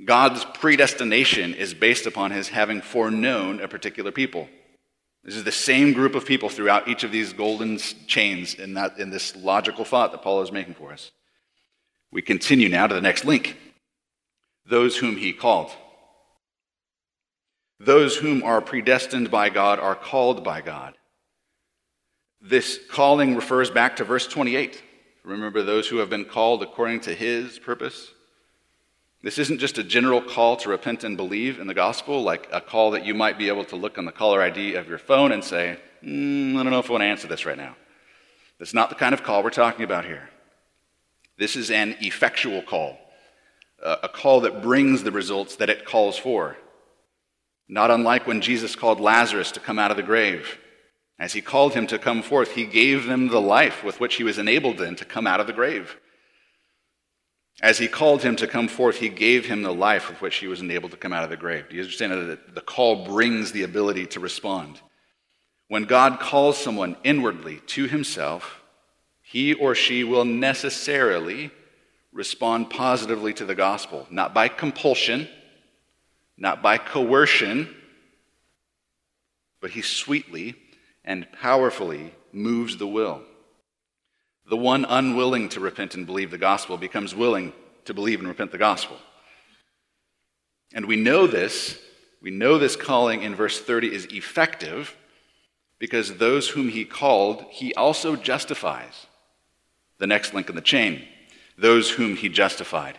[0.04, 4.48] God's predestination is based upon his having foreknown a particular people.
[5.22, 8.98] This is the same group of people throughout each of these golden chains in, that,
[8.98, 11.12] in this logical thought that Paul is making for us.
[12.10, 13.56] We continue now to the next link
[14.66, 15.70] those whom he called.
[17.80, 20.94] Those whom are predestined by God are called by God.
[22.40, 24.82] This calling refers back to verse 28.
[25.24, 28.12] Remember those who have been called according to his purpose?
[29.22, 32.60] This isn't just a general call to repent and believe in the gospel, like a
[32.60, 35.32] call that you might be able to look on the caller ID of your phone
[35.32, 37.76] and say, mm, I don't know if I want to answer this right now.
[38.58, 40.30] That's not the kind of call we're talking about here.
[41.36, 42.98] This is an effectual call,
[43.82, 46.56] a call that brings the results that it calls for.
[47.68, 50.58] Not unlike when Jesus called Lazarus to come out of the grave.
[51.20, 54.24] As he called him to come forth, he gave them the life with which he
[54.24, 55.98] was enabled then to come out of the grave.
[57.60, 60.46] As he called him to come forth, he gave him the life with which he
[60.46, 61.68] was enabled to come out of the grave.
[61.68, 64.80] Do you understand that the call brings the ability to respond?
[65.68, 68.62] When God calls someone inwardly to himself,
[69.20, 71.50] he or she will necessarily
[72.14, 75.28] respond positively to the gospel, not by compulsion,
[76.38, 77.68] not by coercion,
[79.60, 80.56] but he sweetly
[81.04, 83.22] and powerfully moves the will.
[84.48, 87.52] The one unwilling to repent and believe the gospel becomes willing
[87.84, 88.96] to believe and repent the gospel.
[90.72, 91.78] And we know this,
[92.20, 94.96] we know this calling in verse 30 is effective
[95.78, 99.06] because those whom he called, he also justifies.
[99.98, 101.02] The next link in the chain
[101.60, 102.96] those whom he justified.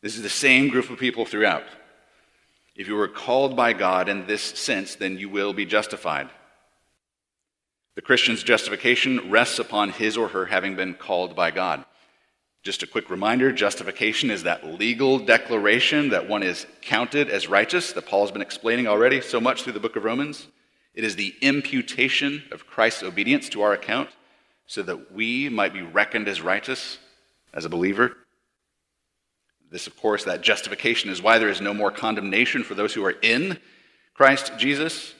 [0.00, 1.64] This is the same group of people throughout.
[2.74, 6.30] If you were called by God in this sense, then you will be justified.
[7.94, 11.84] The Christian's justification rests upon his or her having been called by God.
[12.62, 17.92] Just a quick reminder justification is that legal declaration that one is counted as righteous
[17.92, 20.46] that Paul has been explaining already so much through the book of Romans.
[20.94, 24.10] It is the imputation of Christ's obedience to our account
[24.66, 26.98] so that we might be reckoned as righteous
[27.52, 28.16] as a believer.
[29.72, 33.02] This, of course, that justification is why there is no more condemnation for those who
[33.06, 33.58] are in
[34.12, 35.14] Christ Jesus.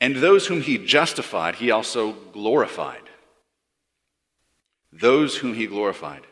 [0.00, 3.02] And those whom he justified, he also glorified.
[4.90, 6.22] Those whom he glorified.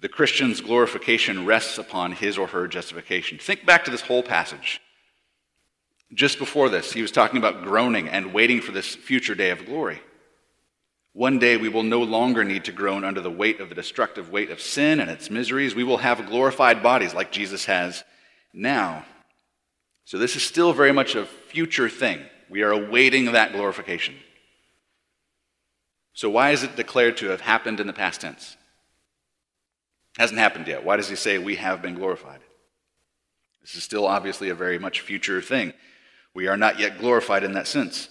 [0.00, 3.38] The Christian's glorification rests upon his or her justification.
[3.38, 4.80] Think back to this whole passage.
[6.12, 9.64] Just before this, he was talking about groaning and waiting for this future day of
[9.64, 10.00] glory.
[11.14, 14.30] One day we will no longer need to groan under the weight of the destructive
[14.30, 15.74] weight of sin and its miseries.
[15.74, 18.02] We will have glorified bodies like Jesus has
[18.54, 19.04] now.
[20.04, 22.20] So this is still very much a future thing.
[22.48, 24.14] We are awaiting that glorification.
[26.14, 28.56] So why is it declared to have happened in the past tense?
[30.16, 30.84] It Hasn't happened yet.
[30.84, 32.40] Why does he say we have been glorified?
[33.60, 35.72] This is still obviously a very much future thing.
[36.34, 38.08] We are not yet glorified in that sense.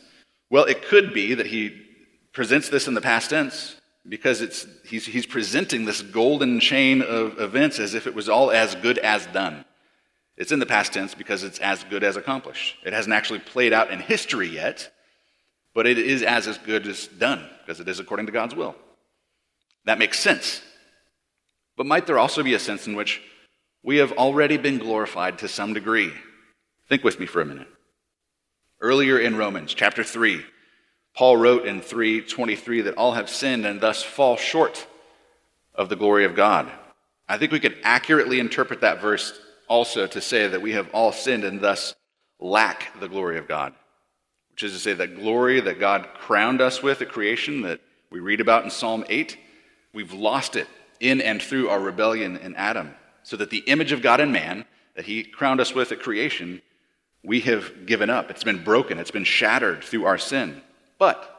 [0.50, 1.91] Well, it could be that he
[2.34, 3.76] presents this in the past tense
[4.08, 8.52] because it's, he's, he's presenting this golden chain of events as if it was all
[8.52, 9.66] as good as done.
[10.38, 12.78] It's in the past tense because it's as good as accomplished.
[12.86, 14.92] It hasn't actually played out in history yet,
[15.76, 18.76] but it is as, as good as done because it is according to God's will.
[19.86, 20.62] That makes sense.
[21.78, 23.22] But might there also be a sense in which
[23.84, 26.12] we have already been glorified to some degree?
[26.88, 27.68] Think with me for a minute.
[28.80, 30.44] Earlier in Romans chapter 3,
[31.14, 34.88] Paul wrote in 3:23 that all have sinned and thus fall short
[35.76, 36.72] of the glory of God.
[37.28, 41.12] I think we could accurately interpret that verse also to say that we have all
[41.12, 41.96] sinned and thus
[42.40, 43.74] lack the glory of God,
[44.52, 48.20] which is to say that glory that God crowned us with at creation that we
[48.20, 49.38] read about in Psalm 8,
[49.94, 50.68] we've lost it
[51.00, 52.94] in and through our rebellion in Adam,
[53.24, 56.62] so that the image of God in man that he crowned us with at creation,
[57.24, 58.30] we have given up.
[58.30, 60.62] It's been broken, it's been shattered through our sin.
[61.02, 61.36] But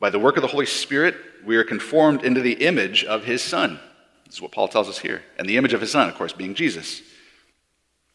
[0.00, 3.42] by the work of the Holy Spirit, we are conformed into the image of his
[3.42, 3.78] Son.
[4.24, 5.22] This is what Paul tells us here.
[5.38, 7.02] And the image of his Son, of course, being Jesus.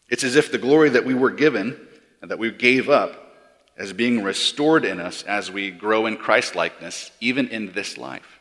[0.10, 1.80] It's as if the glory that we were given
[2.24, 3.38] and that we gave up
[3.78, 8.39] is being restored in us as we grow in Christ likeness, even in this life.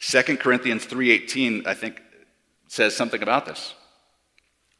[0.00, 2.00] 2 Corinthians 3:18 I think
[2.68, 3.74] says something about this.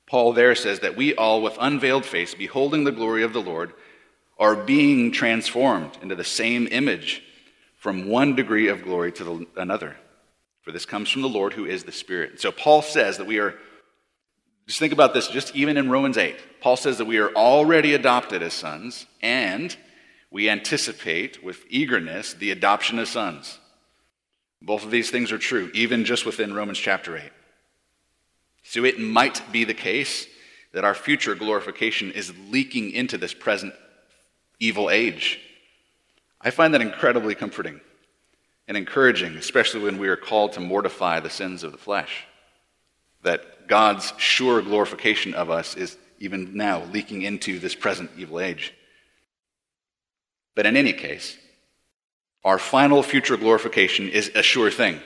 [0.07, 3.75] Paul there says that we all with unveiled face beholding the glory of the Lord
[4.39, 7.23] are being transformed into the same image
[7.77, 9.97] from one degree of glory to the, another.
[10.63, 12.41] For this comes from the Lord who is the Spirit.
[12.41, 13.55] So Paul says that we are,
[14.67, 16.37] just think about this, just even in Romans 8.
[16.61, 19.77] Paul says that we are already adopted as sons, and
[20.31, 23.59] we anticipate with eagerness the adoption as sons.
[24.61, 27.23] Both of these things are true, even just within Romans chapter 8.
[28.65, 30.27] So it might be the case
[30.73, 33.73] that our future glorification is leaking into this present
[34.59, 35.41] evil age.
[36.41, 37.81] I find that incredibly comforting
[38.69, 42.25] and encouraging, especially when we are called to mortify the sins of the flesh.
[43.23, 48.73] That God's sure glorification of us is even now leaking into this present evil age.
[50.55, 51.37] But in any case,
[52.45, 55.01] our final future glorification is a sure thing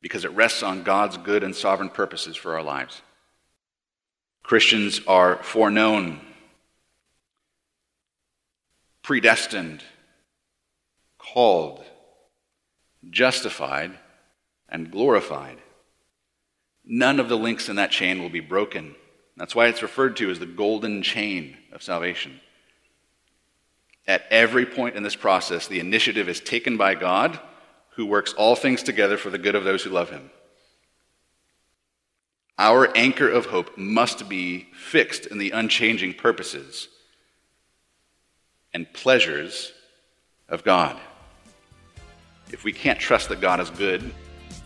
[0.00, 3.02] because it rests on God's good and sovereign purposes for our lives.
[4.42, 6.20] Christians are foreknown,
[9.06, 9.84] predestined,
[11.16, 11.84] called,
[13.08, 13.92] justified,
[14.68, 15.58] and glorified.
[16.84, 18.96] None of the links in that chain will be broken.
[19.36, 22.40] That's why it's referred to as the golden chain of salvation.
[24.08, 27.38] At every point in this process, the initiative is taken by God,
[27.90, 30.32] who works all things together for the good of those who love him.
[32.58, 36.88] Our anchor of hope must be fixed in the unchanging purposes
[38.76, 39.72] and pleasures
[40.50, 41.00] of God.
[42.52, 44.12] If we can't trust that God is good,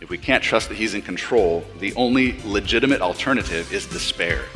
[0.00, 4.46] if we can't trust that He's in control, the only legitimate alternative is despair.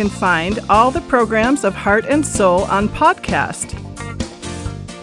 [0.00, 3.76] Can find all the programs of Heart and Soul on podcast.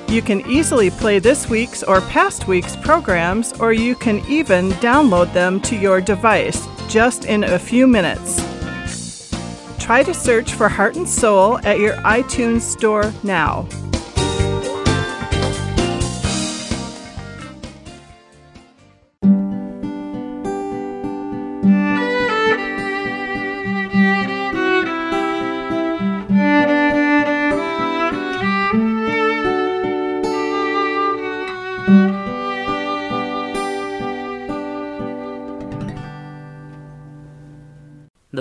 [0.10, 5.32] You can easily play this week's or past week's programs, or you can even download
[5.34, 8.42] them to your device just in a few minutes.
[9.78, 13.68] Try to search for Heart and Soul at your iTunes store now.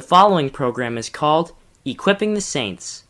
[0.06, 1.50] Following program is called
[1.84, 3.02] Equipping the Saints.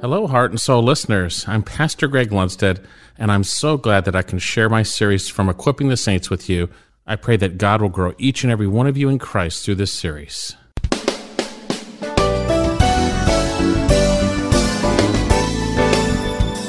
[0.00, 1.44] Hello, Heart and Soul listeners.
[1.46, 2.84] I'm Pastor Greg Lundstead,
[3.16, 6.48] and I'm so glad that I can share my series from Equipping the Saints with
[6.48, 6.68] you.
[7.06, 9.76] I pray that God will grow each and every one of you in Christ through
[9.76, 10.56] this series.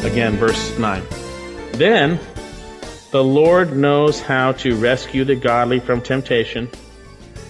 [0.06, 1.04] Again, verse 9.
[1.72, 2.20] Then
[3.10, 6.70] the Lord knows how to rescue the godly from temptation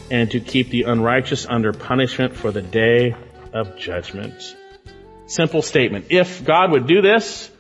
[0.09, 3.15] and to keep the unrighteous under punishment for the day
[3.53, 4.55] of judgment.
[5.27, 6.07] Simple statement.
[6.09, 7.51] If God would do this,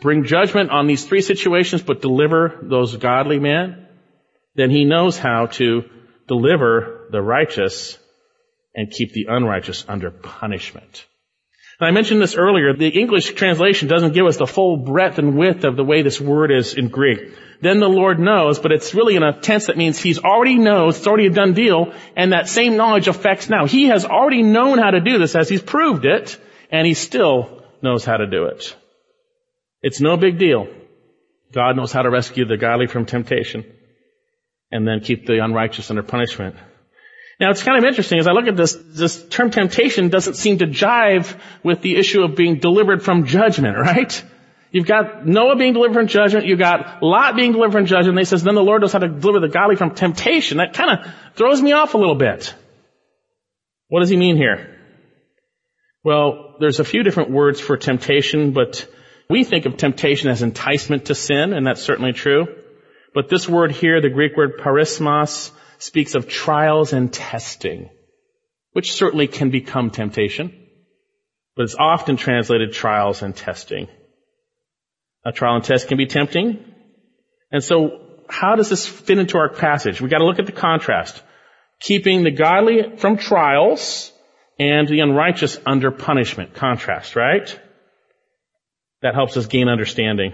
[0.00, 3.86] bring judgment on these three situations, but deliver those godly men,
[4.54, 5.84] then he knows how to
[6.26, 7.98] deliver the righteous
[8.74, 11.06] and keep the unrighteous under punishment.
[11.80, 12.74] And I mentioned this earlier.
[12.74, 16.20] The English translation doesn't give us the full breadth and width of the way this
[16.20, 17.34] word is in Greek.
[17.60, 20.98] Then the Lord knows, but it's really in a tense that means He's already knows,
[20.98, 23.66] it's already a done deal, and that same knowledge affects now.
[23.66, 26.38] He has already known how to do this as He's proved it,
[26.70, 28.76] and He still knows how to do it.
[29.82, 30.68] It's no big deal.
[31.52, 33.64] God knows how to rescue the godly from temptation
[34.70, 36.56] and then keep the unrighteous under punishment.
[37.40, 40.58] Now it's kind of interesting as I look at this, this term temptation doesn't seem
[40.58, 44.22] to jive with the issue of being delivered from judgment, right?
[44.70, 48.18] You've got Noah being delivered from judgment, you've got Lot being delivered from judgment, and
[48.18, 50.58] he says, then the Lord knows how to deliver the godly from temptation.
[50.58, 52.54] That kind of throws me off a little bit.
[53.88, 54.76] What does he mean here?
[56.04, 58.86] Well, there's a few different words for temptation, but
[59.30, 62.46] we think of temptation as enticement to sin, and that's certainly true.
[63.14, 67.88] But this word here, the Greek word peirasmos, speaks of trials and testing,
[68.72, 70.52] which certainly can become temptation,
[71.56, 73.88] but it's often translated trials and testing.
[75.24, 76.64] A trial and test can be tempting.
[77.50, 80.00] And so how does this fit into our passage?
[80.00, 81.22] We've got to look at the contrast.
[81.80, 84.12] Keeping the godly from trials
[84.58, 86.54] and the unrighteous under punishment.
[86.54, 87.58] Contrast, right?
[89.02, 90.32] That helps us gain understanding.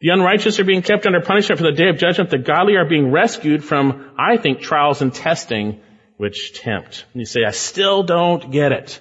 [0.00, 2.30] The unrighteous are being kept under punishment for the day of judgment.
[2.30, 5.82] The godly are being rescued from, I think, trials and testing
[6.16, 7.04] which tempt.
[7.12, 9.00] And you say, I still don't get it.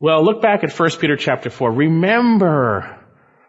[0.00, 1.70] Well, look back at 1 Peter chapter 4.
[1.70, 2.93] Remember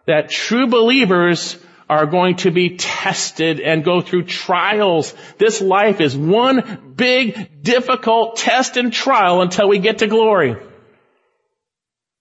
[0.05, 1.57] that true believers
[1.89, 5.13] are going to be tested and go through trials.
[5.37, 10.55] This life is one big, difficult test and trial until we get to glory.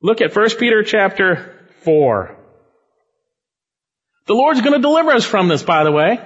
[0.03, 2.37] Look at 1 Peter chapter 4.
[4.26, 6.18] The Lord's going to deliver us from this, by the way.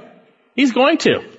[0.54, 1.37] He's going to.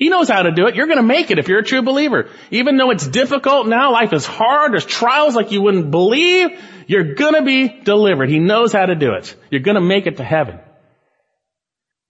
[0.00, 0.76] He knows how to do it.
[0.76, 2.30] You're going to make it if you're a true believer.
[2.50, 7.12] Even though it's difficult now, life is hard, there's trials like you wouldn't believe, you're
[7.12, 8.30] going to be delivered.
[8.30, 9.36] He knows how to do it.
[9.50, 10.58] You're going to make it to heaven.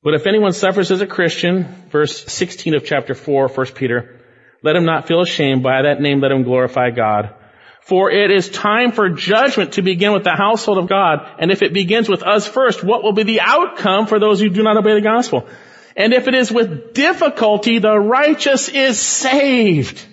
[0.05, 4.21] But if anyone suffers as a Christian, verse 16 of chapter 4, 1 Peter,
[4.63, 5.65] let him not feel ashamed.
[5.65, 7.35] By that name, let him glorify God.
[7.81, 11.27] For it is time for judgment to begin with the household of God.
[11.41, 14.49] And if it begins with us first, what will be the outcome for those who
[14.49, 15.49] do not obey the gospel?
[15.97, 20.05] And if it is with difficulty, the righteous is saved.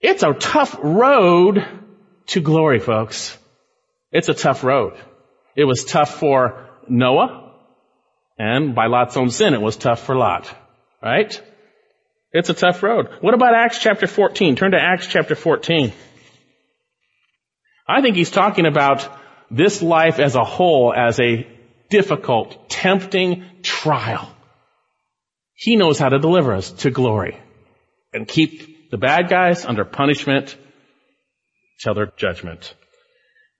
[0.00, 1.64] It's a tough road
[2.28, 3.36] to glory, folks.
[4.10, 4.98] It's a tough road.
[5.56, 7.52] It was tough for Noah,
[8.38, 10.52] and by Lot's own sin, it was tough for Lot.
[11.02, 11.40] Right?
[12.32, 13.08] It's a tough road.
[13.20, 14.56] What about Acts chapter 14?
[14.56, 15.92] Turn to Acts chapter 14.
[17.86, 19.08] I think he's talking about
[19.50, 21.46] this life as a whole as a
[21.92, 24.34] difficult, tempting trial.
[25.54, 27.38] He knows how to deliver us to glory
[28.14, 30.56] and keep the bad guys under punishment
[31.82, 32.74] till their judgment.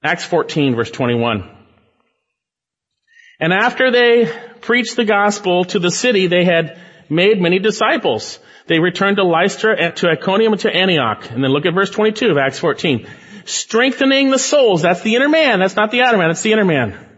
[0.02, 1.48] Acts 14 verse 21.
[3.38, 6.80] And after they preached the gospel to the city, they had
[7.10, 8.38] made many disciples.
[8.66, 11.30] They returned to Lystra and to Iconium and to Antioch.
[11.30, 13.06] And then look at verse 22 of Acts 14.
[13.44, 14.80] Strengthening the souls.
[14.80, 15.58] That's the inner man.
[15.58, 16.28] That's not the outer man.
[16.28, 17.11] That's the inner man.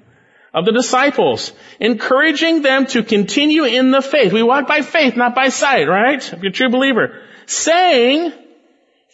[0.55, 1.53] Of the disciples.
[1.81, 4.33] Encouraging them to continue in the faith.
[4.33, 6.23] We walk by faith, not by sight, right?
[6.33, 7.21] If you're a true believer.
[7.47, 8.33] saying,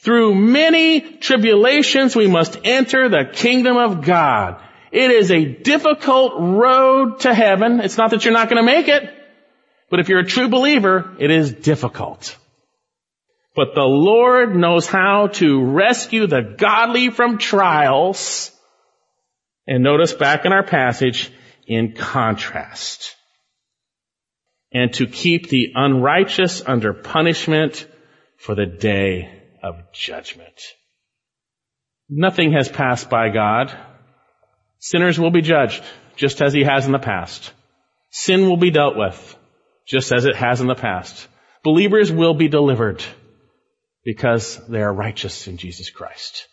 [0.03, 4.63] through many tribulations we must enter the kingdom of God.
[4.93, 7.81] It is a difficult road to heaven.
[7.81, 9.09] It's not that you're not going to make it,
[9.89, 12.37] but if you're a true believer, it is difficult.
[13.55, 18.53] But the Lord knows how to rescue the godly from trials.
[19.71, 21.31] And notice back in our passage,
[21.65, 23.15] in contrast.
[24.73, 27.87] And to keep the unrighteous under punishment
[28.37, 29.31] for the day
[29.63, 30.61] of judgment.
[32.09, 33.73] Nothing has passed by God.
[34.81, 35.85] Sinners will be judged,
[36.17, 37.53] just as he has in the past.
[38.11, 39.37] Sin will be dealt with,
[39.87, 41.29] just as it has in the past.
[41.63, 43.05] Believers will be delivered
[44.05, 46.49] because they are righteous in Jesus Christ.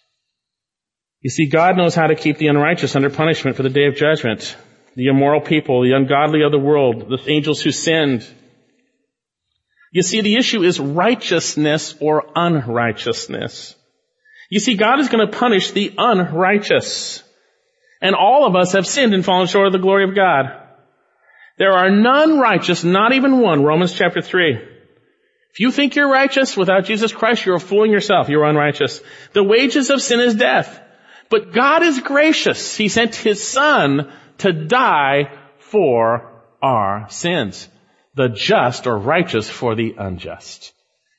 [1.21, 3.95] You see, God knows how to keep the unrighteous under punishment for the day of
[3.95, 4.55] judgment.
[4.95, 8.27] The immoral people, the ungodly of the world, the angels who sinned.
[9.91, 13.75] You see, the issue is righteousness or unrighteousness.
[14.49, 17.23] You see, God is going to punish the unrighteous.
[18.01, 20.45] And all of us have sinned and fallen short of the glory of God.
[21.57, 23.63] There are none righteous, not even one.
[23.63, 24.55] Romans chapter 3.
[25.51, 28.29] If you think you're righteous without Jesus Christ, you're fooling yourself.
[28.29, 29.01] You're unrighteous.
[29.33, 30.79] The wages of sin is death.
[31.29, 32.75] But God is gracious.
[32.75, 37.67] He sent His Son to die for our sins.
[38.15, 40.73] The just or righteous for the unjust.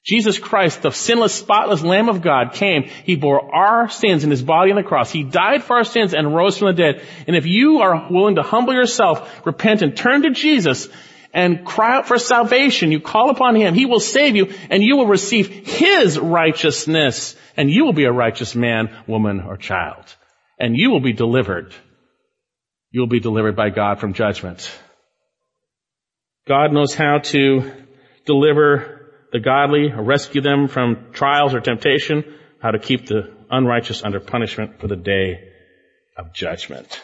[0.08, 2.84] Jesus Christ, the sinless, spotless Lamb of God came.
[3.04, 5.10] He bore our sins in His body on the cross.
[5.10, 7.02] He died for our sins and rose from the dead.
[7.26, 10.88] And if you are willing to humble yourself, repent and turn to Jesus,
[11.32, 12.92] and cry out for salvation.
[12.92, 13.74] You call upon Him.
[13.74, 18.12] He will save you and you will receive His righteousness and you will be a
[18.12, 20.04] righteous man, woman, or child.
[20.58, 21.74] And you will be delivered.
[22.90, 24.70] You will be delivered by God from judgment.
[26.46, 27.70] God knows how to
[28.24, 28.98] deliver
[29.32, 32.24] the godly, rescue them from trials or temptation,
[32.62, 35.52] how to keep the unrighteous under punishment for the day
[36.16, 37.02] of judgment.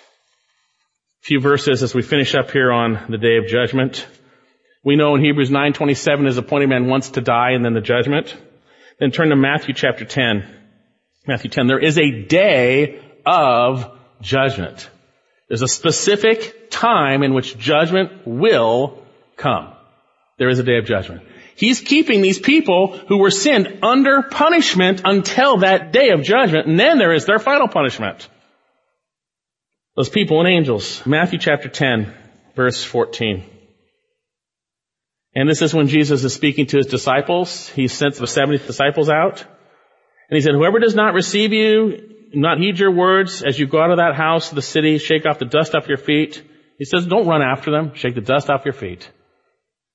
[1.25, 4.07] Few verses as we finish up here on the day of judgment.
[4.85, 8.37] We know in Hebrews 9:27 his appointed man wants to die and then the judgment.
[9.01, 10.45] Then turn to Matthew chapter 10.
[11.27, 11.67] Matthew 10.
[11.67, 14.91] There is a day of judgment.
[15.49, 19.03] There's a specific time in which judgment will
[19.39, 19.73] come.
[20.37, 21.23] There is a day of judgment.
[21.57, 26.79] He's keeping these people who were sinned under punishment until that day of judgment, and
[26.79, 28.29] then there is their final punishment.
[29.97, 31.05] Those people and angels.
[31.07, 32.13] Matthew chapter 10,
[32.57, 33.49] verse 14.
[35.37, 37.69] And this is when Jesus is speaking to his disciples.
[37.69, 39.43] He sent the 70 disciples out.
[39.43, 43.81] And he said, whoever does not receive you, not heed your words as you go
[43.81, 46.43] out of that house, the city, shake off the dust off your feet.
[46.79, 47.95] He says, don't run after them.
[47.95, 49.09] Shake the dust off your feet.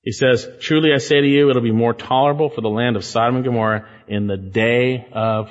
[0.02, 3.04] He says, truly I say to you, it'll be more tolerable for the land of
[3.04, 5.50] Sodom and Gomorrah in the day of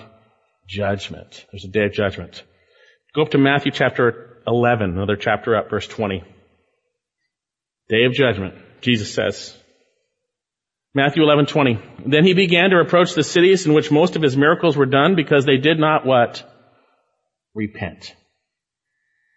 [0.67, 1.45] judgment.
[1.51, 2.43] There's a day of judgment.
[3.13, 6.23] Go up to Matthew chapter 11, another chapter up, verse 20.
[7.89, 8.55] Day of judgment.
[8.81, 9.55] Jesus says,
[10.93, 12.09] Matthew 11:20.
[12.09, 15.15] Then he began to approach the cities in which most of his miracles were done
[15.15, 16.43] because they did not what?
[17.53, 18.15] Repent.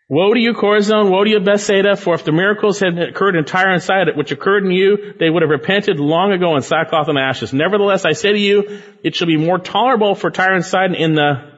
[0.09, 1.11] Woe to you, Chorazin!
[1.11, 1.97] Woe to you, Bethsaida!
[1.97, 5.31] For if the miracles had occurred in Tyre and Sidon, which occurred in you, they
[5.31, 7.53] would have repented long ago in sackcloth and ashes.
[7.53, 11.15] Nevertheless, I say to you, it shall be more tolerable for Tyre and Sidon in
[11.15, 11.53] the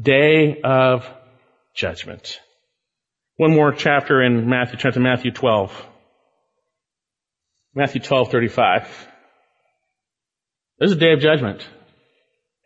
[0.00, 1.06] day of
[1.74, 2.40] judgment.
[3.40, 5.72] One more chapter in Matthew, turn to Matthew 12.
[7.74, 8.86] Matthew 12:35.
[10.78, 11.66] There's a day of judgment.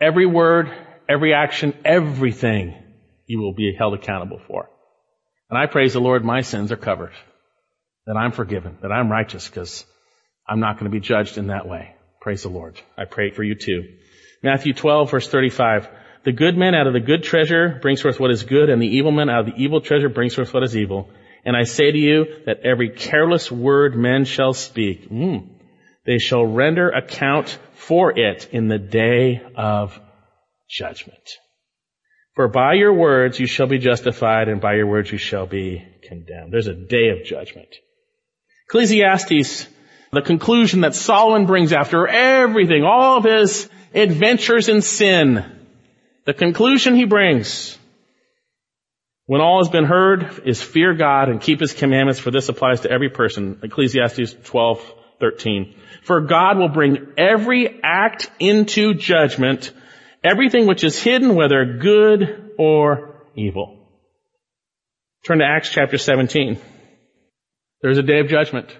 [0.01, 0.69] Every word,
[1.09, 2.75] every action, everything
[3.29, 4.69] you will be held accountable for.
[5.49, 7.13] And I praise the Lord, my sins are covered.
[8.09, 9.87] That I'm forgiven, that I'm righteous because
[10.45, 11.95] I'm not going to be judged in that way.
[12.21, 12.81] Praise the Lord.
[12.99, 13.97] I pray for you too.
[14.43, 15.89] Matthew 12 verse 35.
[16.25, 18.97] The good man out of the good treasure brings forth what is good and the
[18.97, 21.11] evil man out of the evil treasure brings forth what is evil.
[21.45, 25.47] And I say to you that every careless word men shall speak, mm,
[26.07, 30.01] they shall render account for it in the day of
[30.69, 31.21] judgment.
[32.35, 35.85] For by your words you shall be justified, and by your words you shall be
[36.03, 36.53] condemned.
[36.53, 37.69] There's a day of judgment.
[38.69, 39.69] Ecclesiastes,
[40.11, 45.54] the conclusion that Solomon brings after everything, all of his adventures in sin,
[46.27, 47.79] the conclusion he brings,
[49.27, 52.81] when all has been heard, is fear God and keep his commandments, for this applies
[52.81, 53.61] to every person.
[53.63, 55.75] Ecclesiastes 12, 13.
[56.03, 59.73] For God will bring every act into judgment,
[60.23, 63.79] everything which is hidden, whether good or evil.
[65.25, 66.59] Turn to Acts chapter 17.
[67.81, 68.75] There's a day of judgment.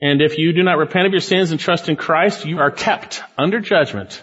[0.00, 2.70] And if you do not repent of your sins and trust in Christ, you are
[2.70, 4.22] kept under judgment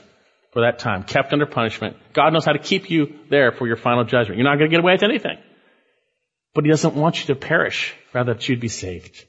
[0.51, 1.97] for that time, kept under punishment.
[2.13, 4.37] God knows how to keep you there for your final judgment.
[4.37, 5.37] You're not going to get away with anything.
[6.53, 9.25] But He doesn't want you to perish, rather that you'd be saved.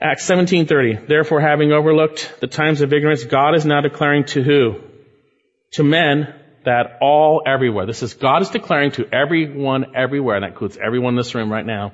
[0.00, 1.06] Acts 17:30.
[1.08, 4.80] Therefore, having overlooked the times of ignorance, God is now declaring to who?
[5.72, 6.34] To men
[6.64, 7.86] that all everywhere.
[7.86, 11.50] This is God is declaring to everyone everywhere, and that includes everyone in this room
[11.50, 11.92] right now,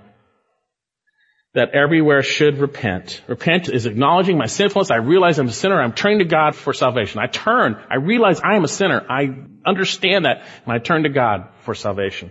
[1.55, 3.23] that everywhere should repent.
[3.27, 4.91] Repent is acknowledging my sinfulness.
[4.91, 5.81] I realize I'm a sinner.
[5.81, 7.21] I'm turning to God for salvation.
[7.21, 7.77] I turn.
[7.91, 9.05] I realize I am a sinner.
[9.09, 9.31] I
[9.67, 12.31] understand that, and I turn to God for salvation.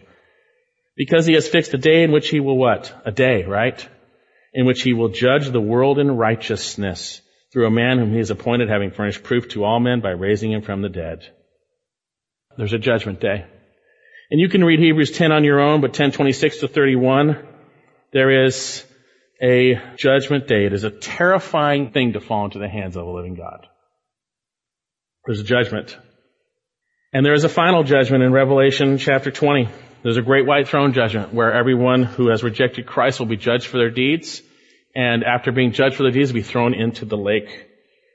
[0.95, 2.93] Because he has fixed a day in which he will what?
[3.05, 3.87] A day, right?
[4.53, 8.31] In which he will judge the world in righteousness through a man whom he has
[8.31, 11.27] appointed, having furnished proof to all men by raising him from the dead.
[12.57, 13.45] There's a judgment day.
[14.31, 17.47] And you can read Hebrews 10 on your own, but 1026 to 31,
[18.11, 18.85] there is
[19.41, 20.65] a judgment day.
[20.65, 23.67] It is a terrifying thing to fall into the hands of a living God.
[25.25, 25.97] There's a judgment.
[27.13, 29.69] And there is a final judgment in Revelation chapter 20.
[30.03, 33.67] There's a great white throne judgment where everyone who has rejected Christ will be judged
[33.67, 34.41] for their deeds.
[34.95, 37.67] And after being judged for their deeds, will be thrown into the lake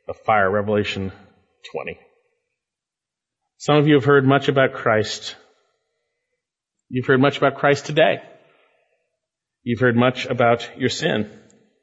[0.08, 0.50] of fire.
[0.50, 1.12] Revelation
[1.72, 1.98] 20.
[3.58, 5.36] Some of you have heard much about Christ.
[6.88, 8.22] You've heard much about Christ today.
[9.64, 11.30] You've heard much about your sin.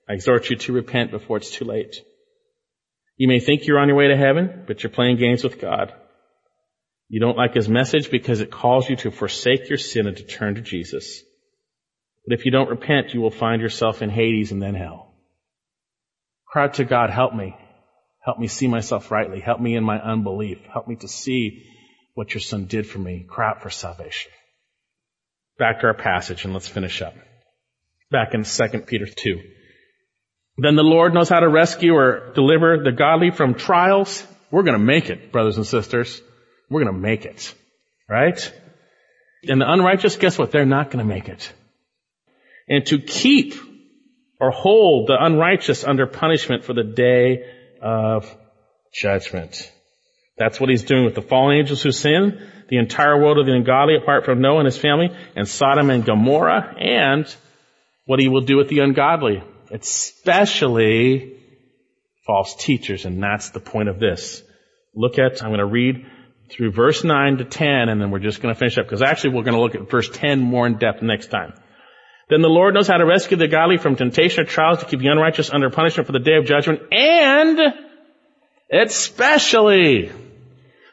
[0.08, 1.96] I exhort you to repent before it's too late.
[3.18, 5.92] You may think you're on your way to heaven, but you're playing games with God.
[7.10, 10.24] You don't like his message because it calls you to forsake your sin and to
[10.24, 11.22] turn to Jesus.
[12.26, 15.16] But if you don't repent, you will find yourself in Hades and then hell.
[16.48, 17.56] Cry to God, help me.
[18.24, 19.40] Help me see myself rightly.
[19.40, 20.60] Help me in my unbelief.
[20.72, 21.64] Help me to see
[22.14, 23.26] what your son did for me.
[23.28, 24.32] Cry out for salvation.
[25.58, 27.16] Back to our passage and let's finish up
[28.12, 29.40] back in 2 Peter 2.
[30.58, 34.26] Then the Lord knows how to rescue or deliver the godly from trials.
[34.52, 36.22] We're going to make it, brothers and sisters.
[36.70, 37.56] We're going to make it.
[38.10, 38.54] Right?
[39.44, 40.52] And the unrighteous, guess what?
[40.52, 41.52] They're not going to make it.
[42.68, 43.56] And to keep
[44.40, 47.46] or hold the unrighteous under punishment for the day
[47.82, 48.36] of
[48.94, 49.72] judgment.
[50.38, 53.54] That's what he's doing with the fallen angels who sin, the entire world of the
[53.54, 57.34] ungodly apart from Noah and his family, and Sodom and Gomorrah, and
[58.06, 61.38] what he will do with the ungodly, especially
[62.26, 63.06] false teachers.
[63.06, 64.44] And that's the point of this.
[64.94, 66.06] Look at, I'm going to read
[66.50, 69.36] through verse 9 to 10, and then we're just going to finish up, because actually
[69.36, 71.54] we're going to look at verse 10 more in depth next time.
[72.30, 75.00] Then the Lord knows how to rescue the godly from temptation or trials to keep
[75.00, 77.60] the unrighteous under punishment for the day of judgment, and
[78.72, 80.12] especially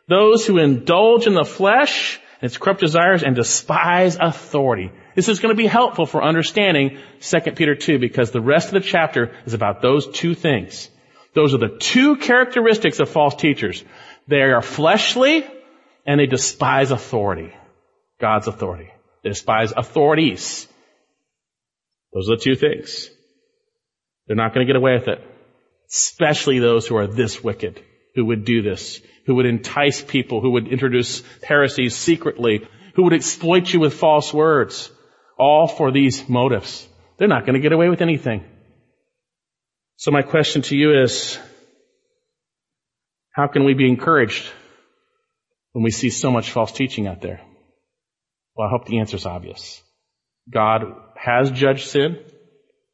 [0.08, 4.90] those who indulge in the flesh and its corrupt desires and despise authority.
[5.18, 8.74] This is going to be helpful for understanding 2 Peter 2 because the rest of
[8.74, 10.88] the chapter is about those two things.
[11.34, 13.84] Those are the two characteristics of false teachers.
[14.28, 15.44] They are fleshly
[16.06, 17.52] and they despise authority.
[18.20, 18.92] God's authority.
[19.24, 20.68] They despise authorities.
[22.12, 23.10] Those are the two things.
[24.28, 25.20] They're not going to get away with it.
[25.90, 27.82] Especially those who are this wicked,
[28.14, 33.14] who would do this, who would entice people, who would introduce heresies secretly, who would
[33.14, 34.92] exploit you with false words
[35.38, 36.86] all for these motives.
[37.16, 38.44] They're not going to get away with anything.
[39.96, 41.38] So my question to you is,
[43.32, 44.44] how can we be encouraged
[45.72, 47.40] when we see so much false teaching out there?
[48.54, 49.82] Well, I hope the answer is obvious.
[50.50, 50.82] God
[51.16, 52.18] has judged sin,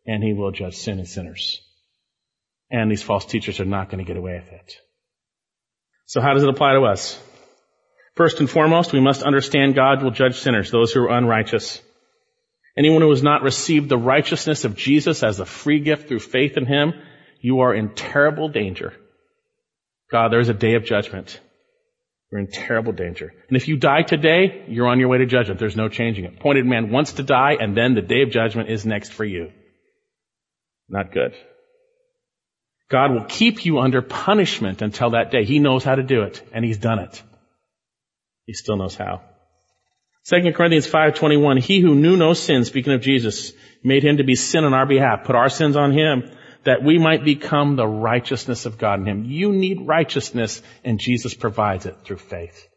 [0.06, 1.60] and He will judge sin and sinners.
[2.70, 4.74] And these false teachers are not going to get away with it.
[6.06, 7.18] So how does it apply to us?
[8.14, 11.80] First and foremost, we must understand God will judge sinners, those who are unrighteous.
[12.76, 16.56] Anyone who has not received the righteousness of Jesus as a free gift through faith
[16.56, 16.94] in Him,
[17.40, 18.92] you are in terrible danger.
[20.10, 21.40] God, there is a day of judgment.
[22.30, 23.32] You're in terrible danger.
[23.48, 25.60] And if you die today, you're on your way to judgment.
[25.60, 26.34] There's no changing it.
[26.34, 29.52] Appointed man wants to die, and then the day of judgment is next for you.
[30.88, 31.34] Not good.
[32.90, 35.44] God will keep you under punishment until that day.
[35.44, 37.22] He knows how to do it, and He's done it.
[38.46, 39.22] He still knows how.
[40.26, 43.52] 2 Corinthians 5.21, He who knew no sin, speaking of Jesus,
[43.82, 46.30] made Him to be sin on our behalf, put our sins on Him,
[46.64, 49.24] that we might become the righteousness of God in Him.
[49.24, 52.68] You need righteousness, and Jesus provides it through faith.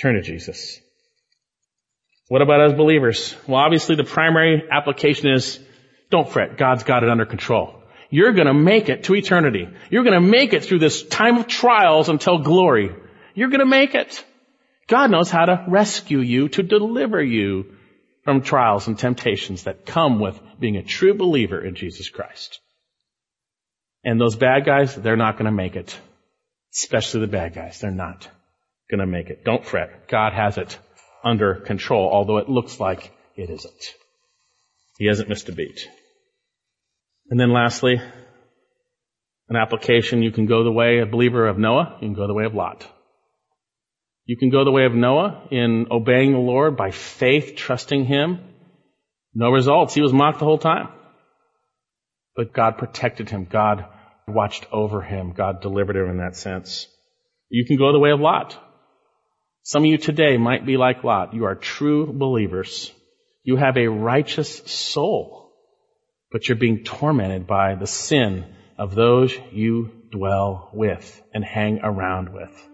[0.00, 0.78] Turn to Jesus.
[2.28, 3.34] What about as believers?
[3.46, 5.58] Well, obviously the primary application is,
[6.10, 7.82] don't fret, God's got it under control.
[8.10, 9.66] You're gonna make it to eternity.
[9.90, 12.94] You're gonna make it through this time of trials until glory.
[13.34, 14.22] You're gonna make it.
[14.88, 17.76] God knows how to rescue you, to deliver you
[18.24, 22.60] from trials and temptations that come with being a true believer in Jesus Christ.
[24.04, 25.98] And those bad guys, they're not going to make it.
[26.72, 27.80] Especially the bad guys.
[27.80, 28.28] They're not
[28.90, 29.44] going to make it.
[29.44, 30.08] Don't fret.
[30.08, 30.78] God has it
[31.24, 33.94] under control, although it looks like it isn't.
[34.98, 35.88] He hasn't missed a beat.
[37.28, 38.00] And then lastly,
[39.48, 42.34] an application, you can go the way, a believer of Noah, you can go the
[42.34, 42.86] way of Lot.
[44.26, 48.40] You can go the way of Noah in obeying the Lord by faith, trusting Him.
[49.34, 49.94] No results.
[49.94, 50.88] He was mocked the whole time.
[52.36, 53.46] But God protected him.
[53.50, 53.86] God
[54.28, 55.32] watched over him.
[55.32, 56.86] God delivered him in that sense.
[57.48, 58.58] You can go the way of Lot.
[59.62, 61.34] Some of you today might be like Lot.
[61.34, 62.92] You are true believers.
[63.42, 65.52] You have a righteous soul,
[66.30, 68.44] but you're being tormented by the sin
[68.78, 72.68] of those you dwell with and hang around with.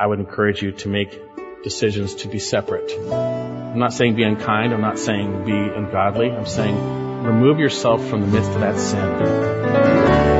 [0.00, 1.20] I would encourage you to make
[1.62, 2.90] decisions to be separate.
[2.90, 4.72] I'm not saying be unkind.
[4.72, 6.30] I'm not saying be ungodly.
[6.30, 10.39] I'm saying remove yourself from the midst of that sin.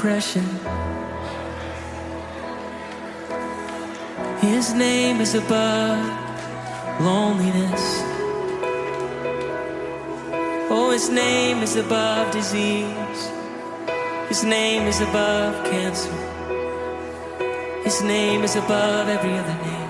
[0.00, 0.46] depression.
[4.40, 6.02] His name is above
[7.02, 7.84] loneliness.
[10.70, 13.22] Oh, his name is above disease.
[14.30, 16.16] His name is above cancer.
[17.84, 19.89] His name is above every other name.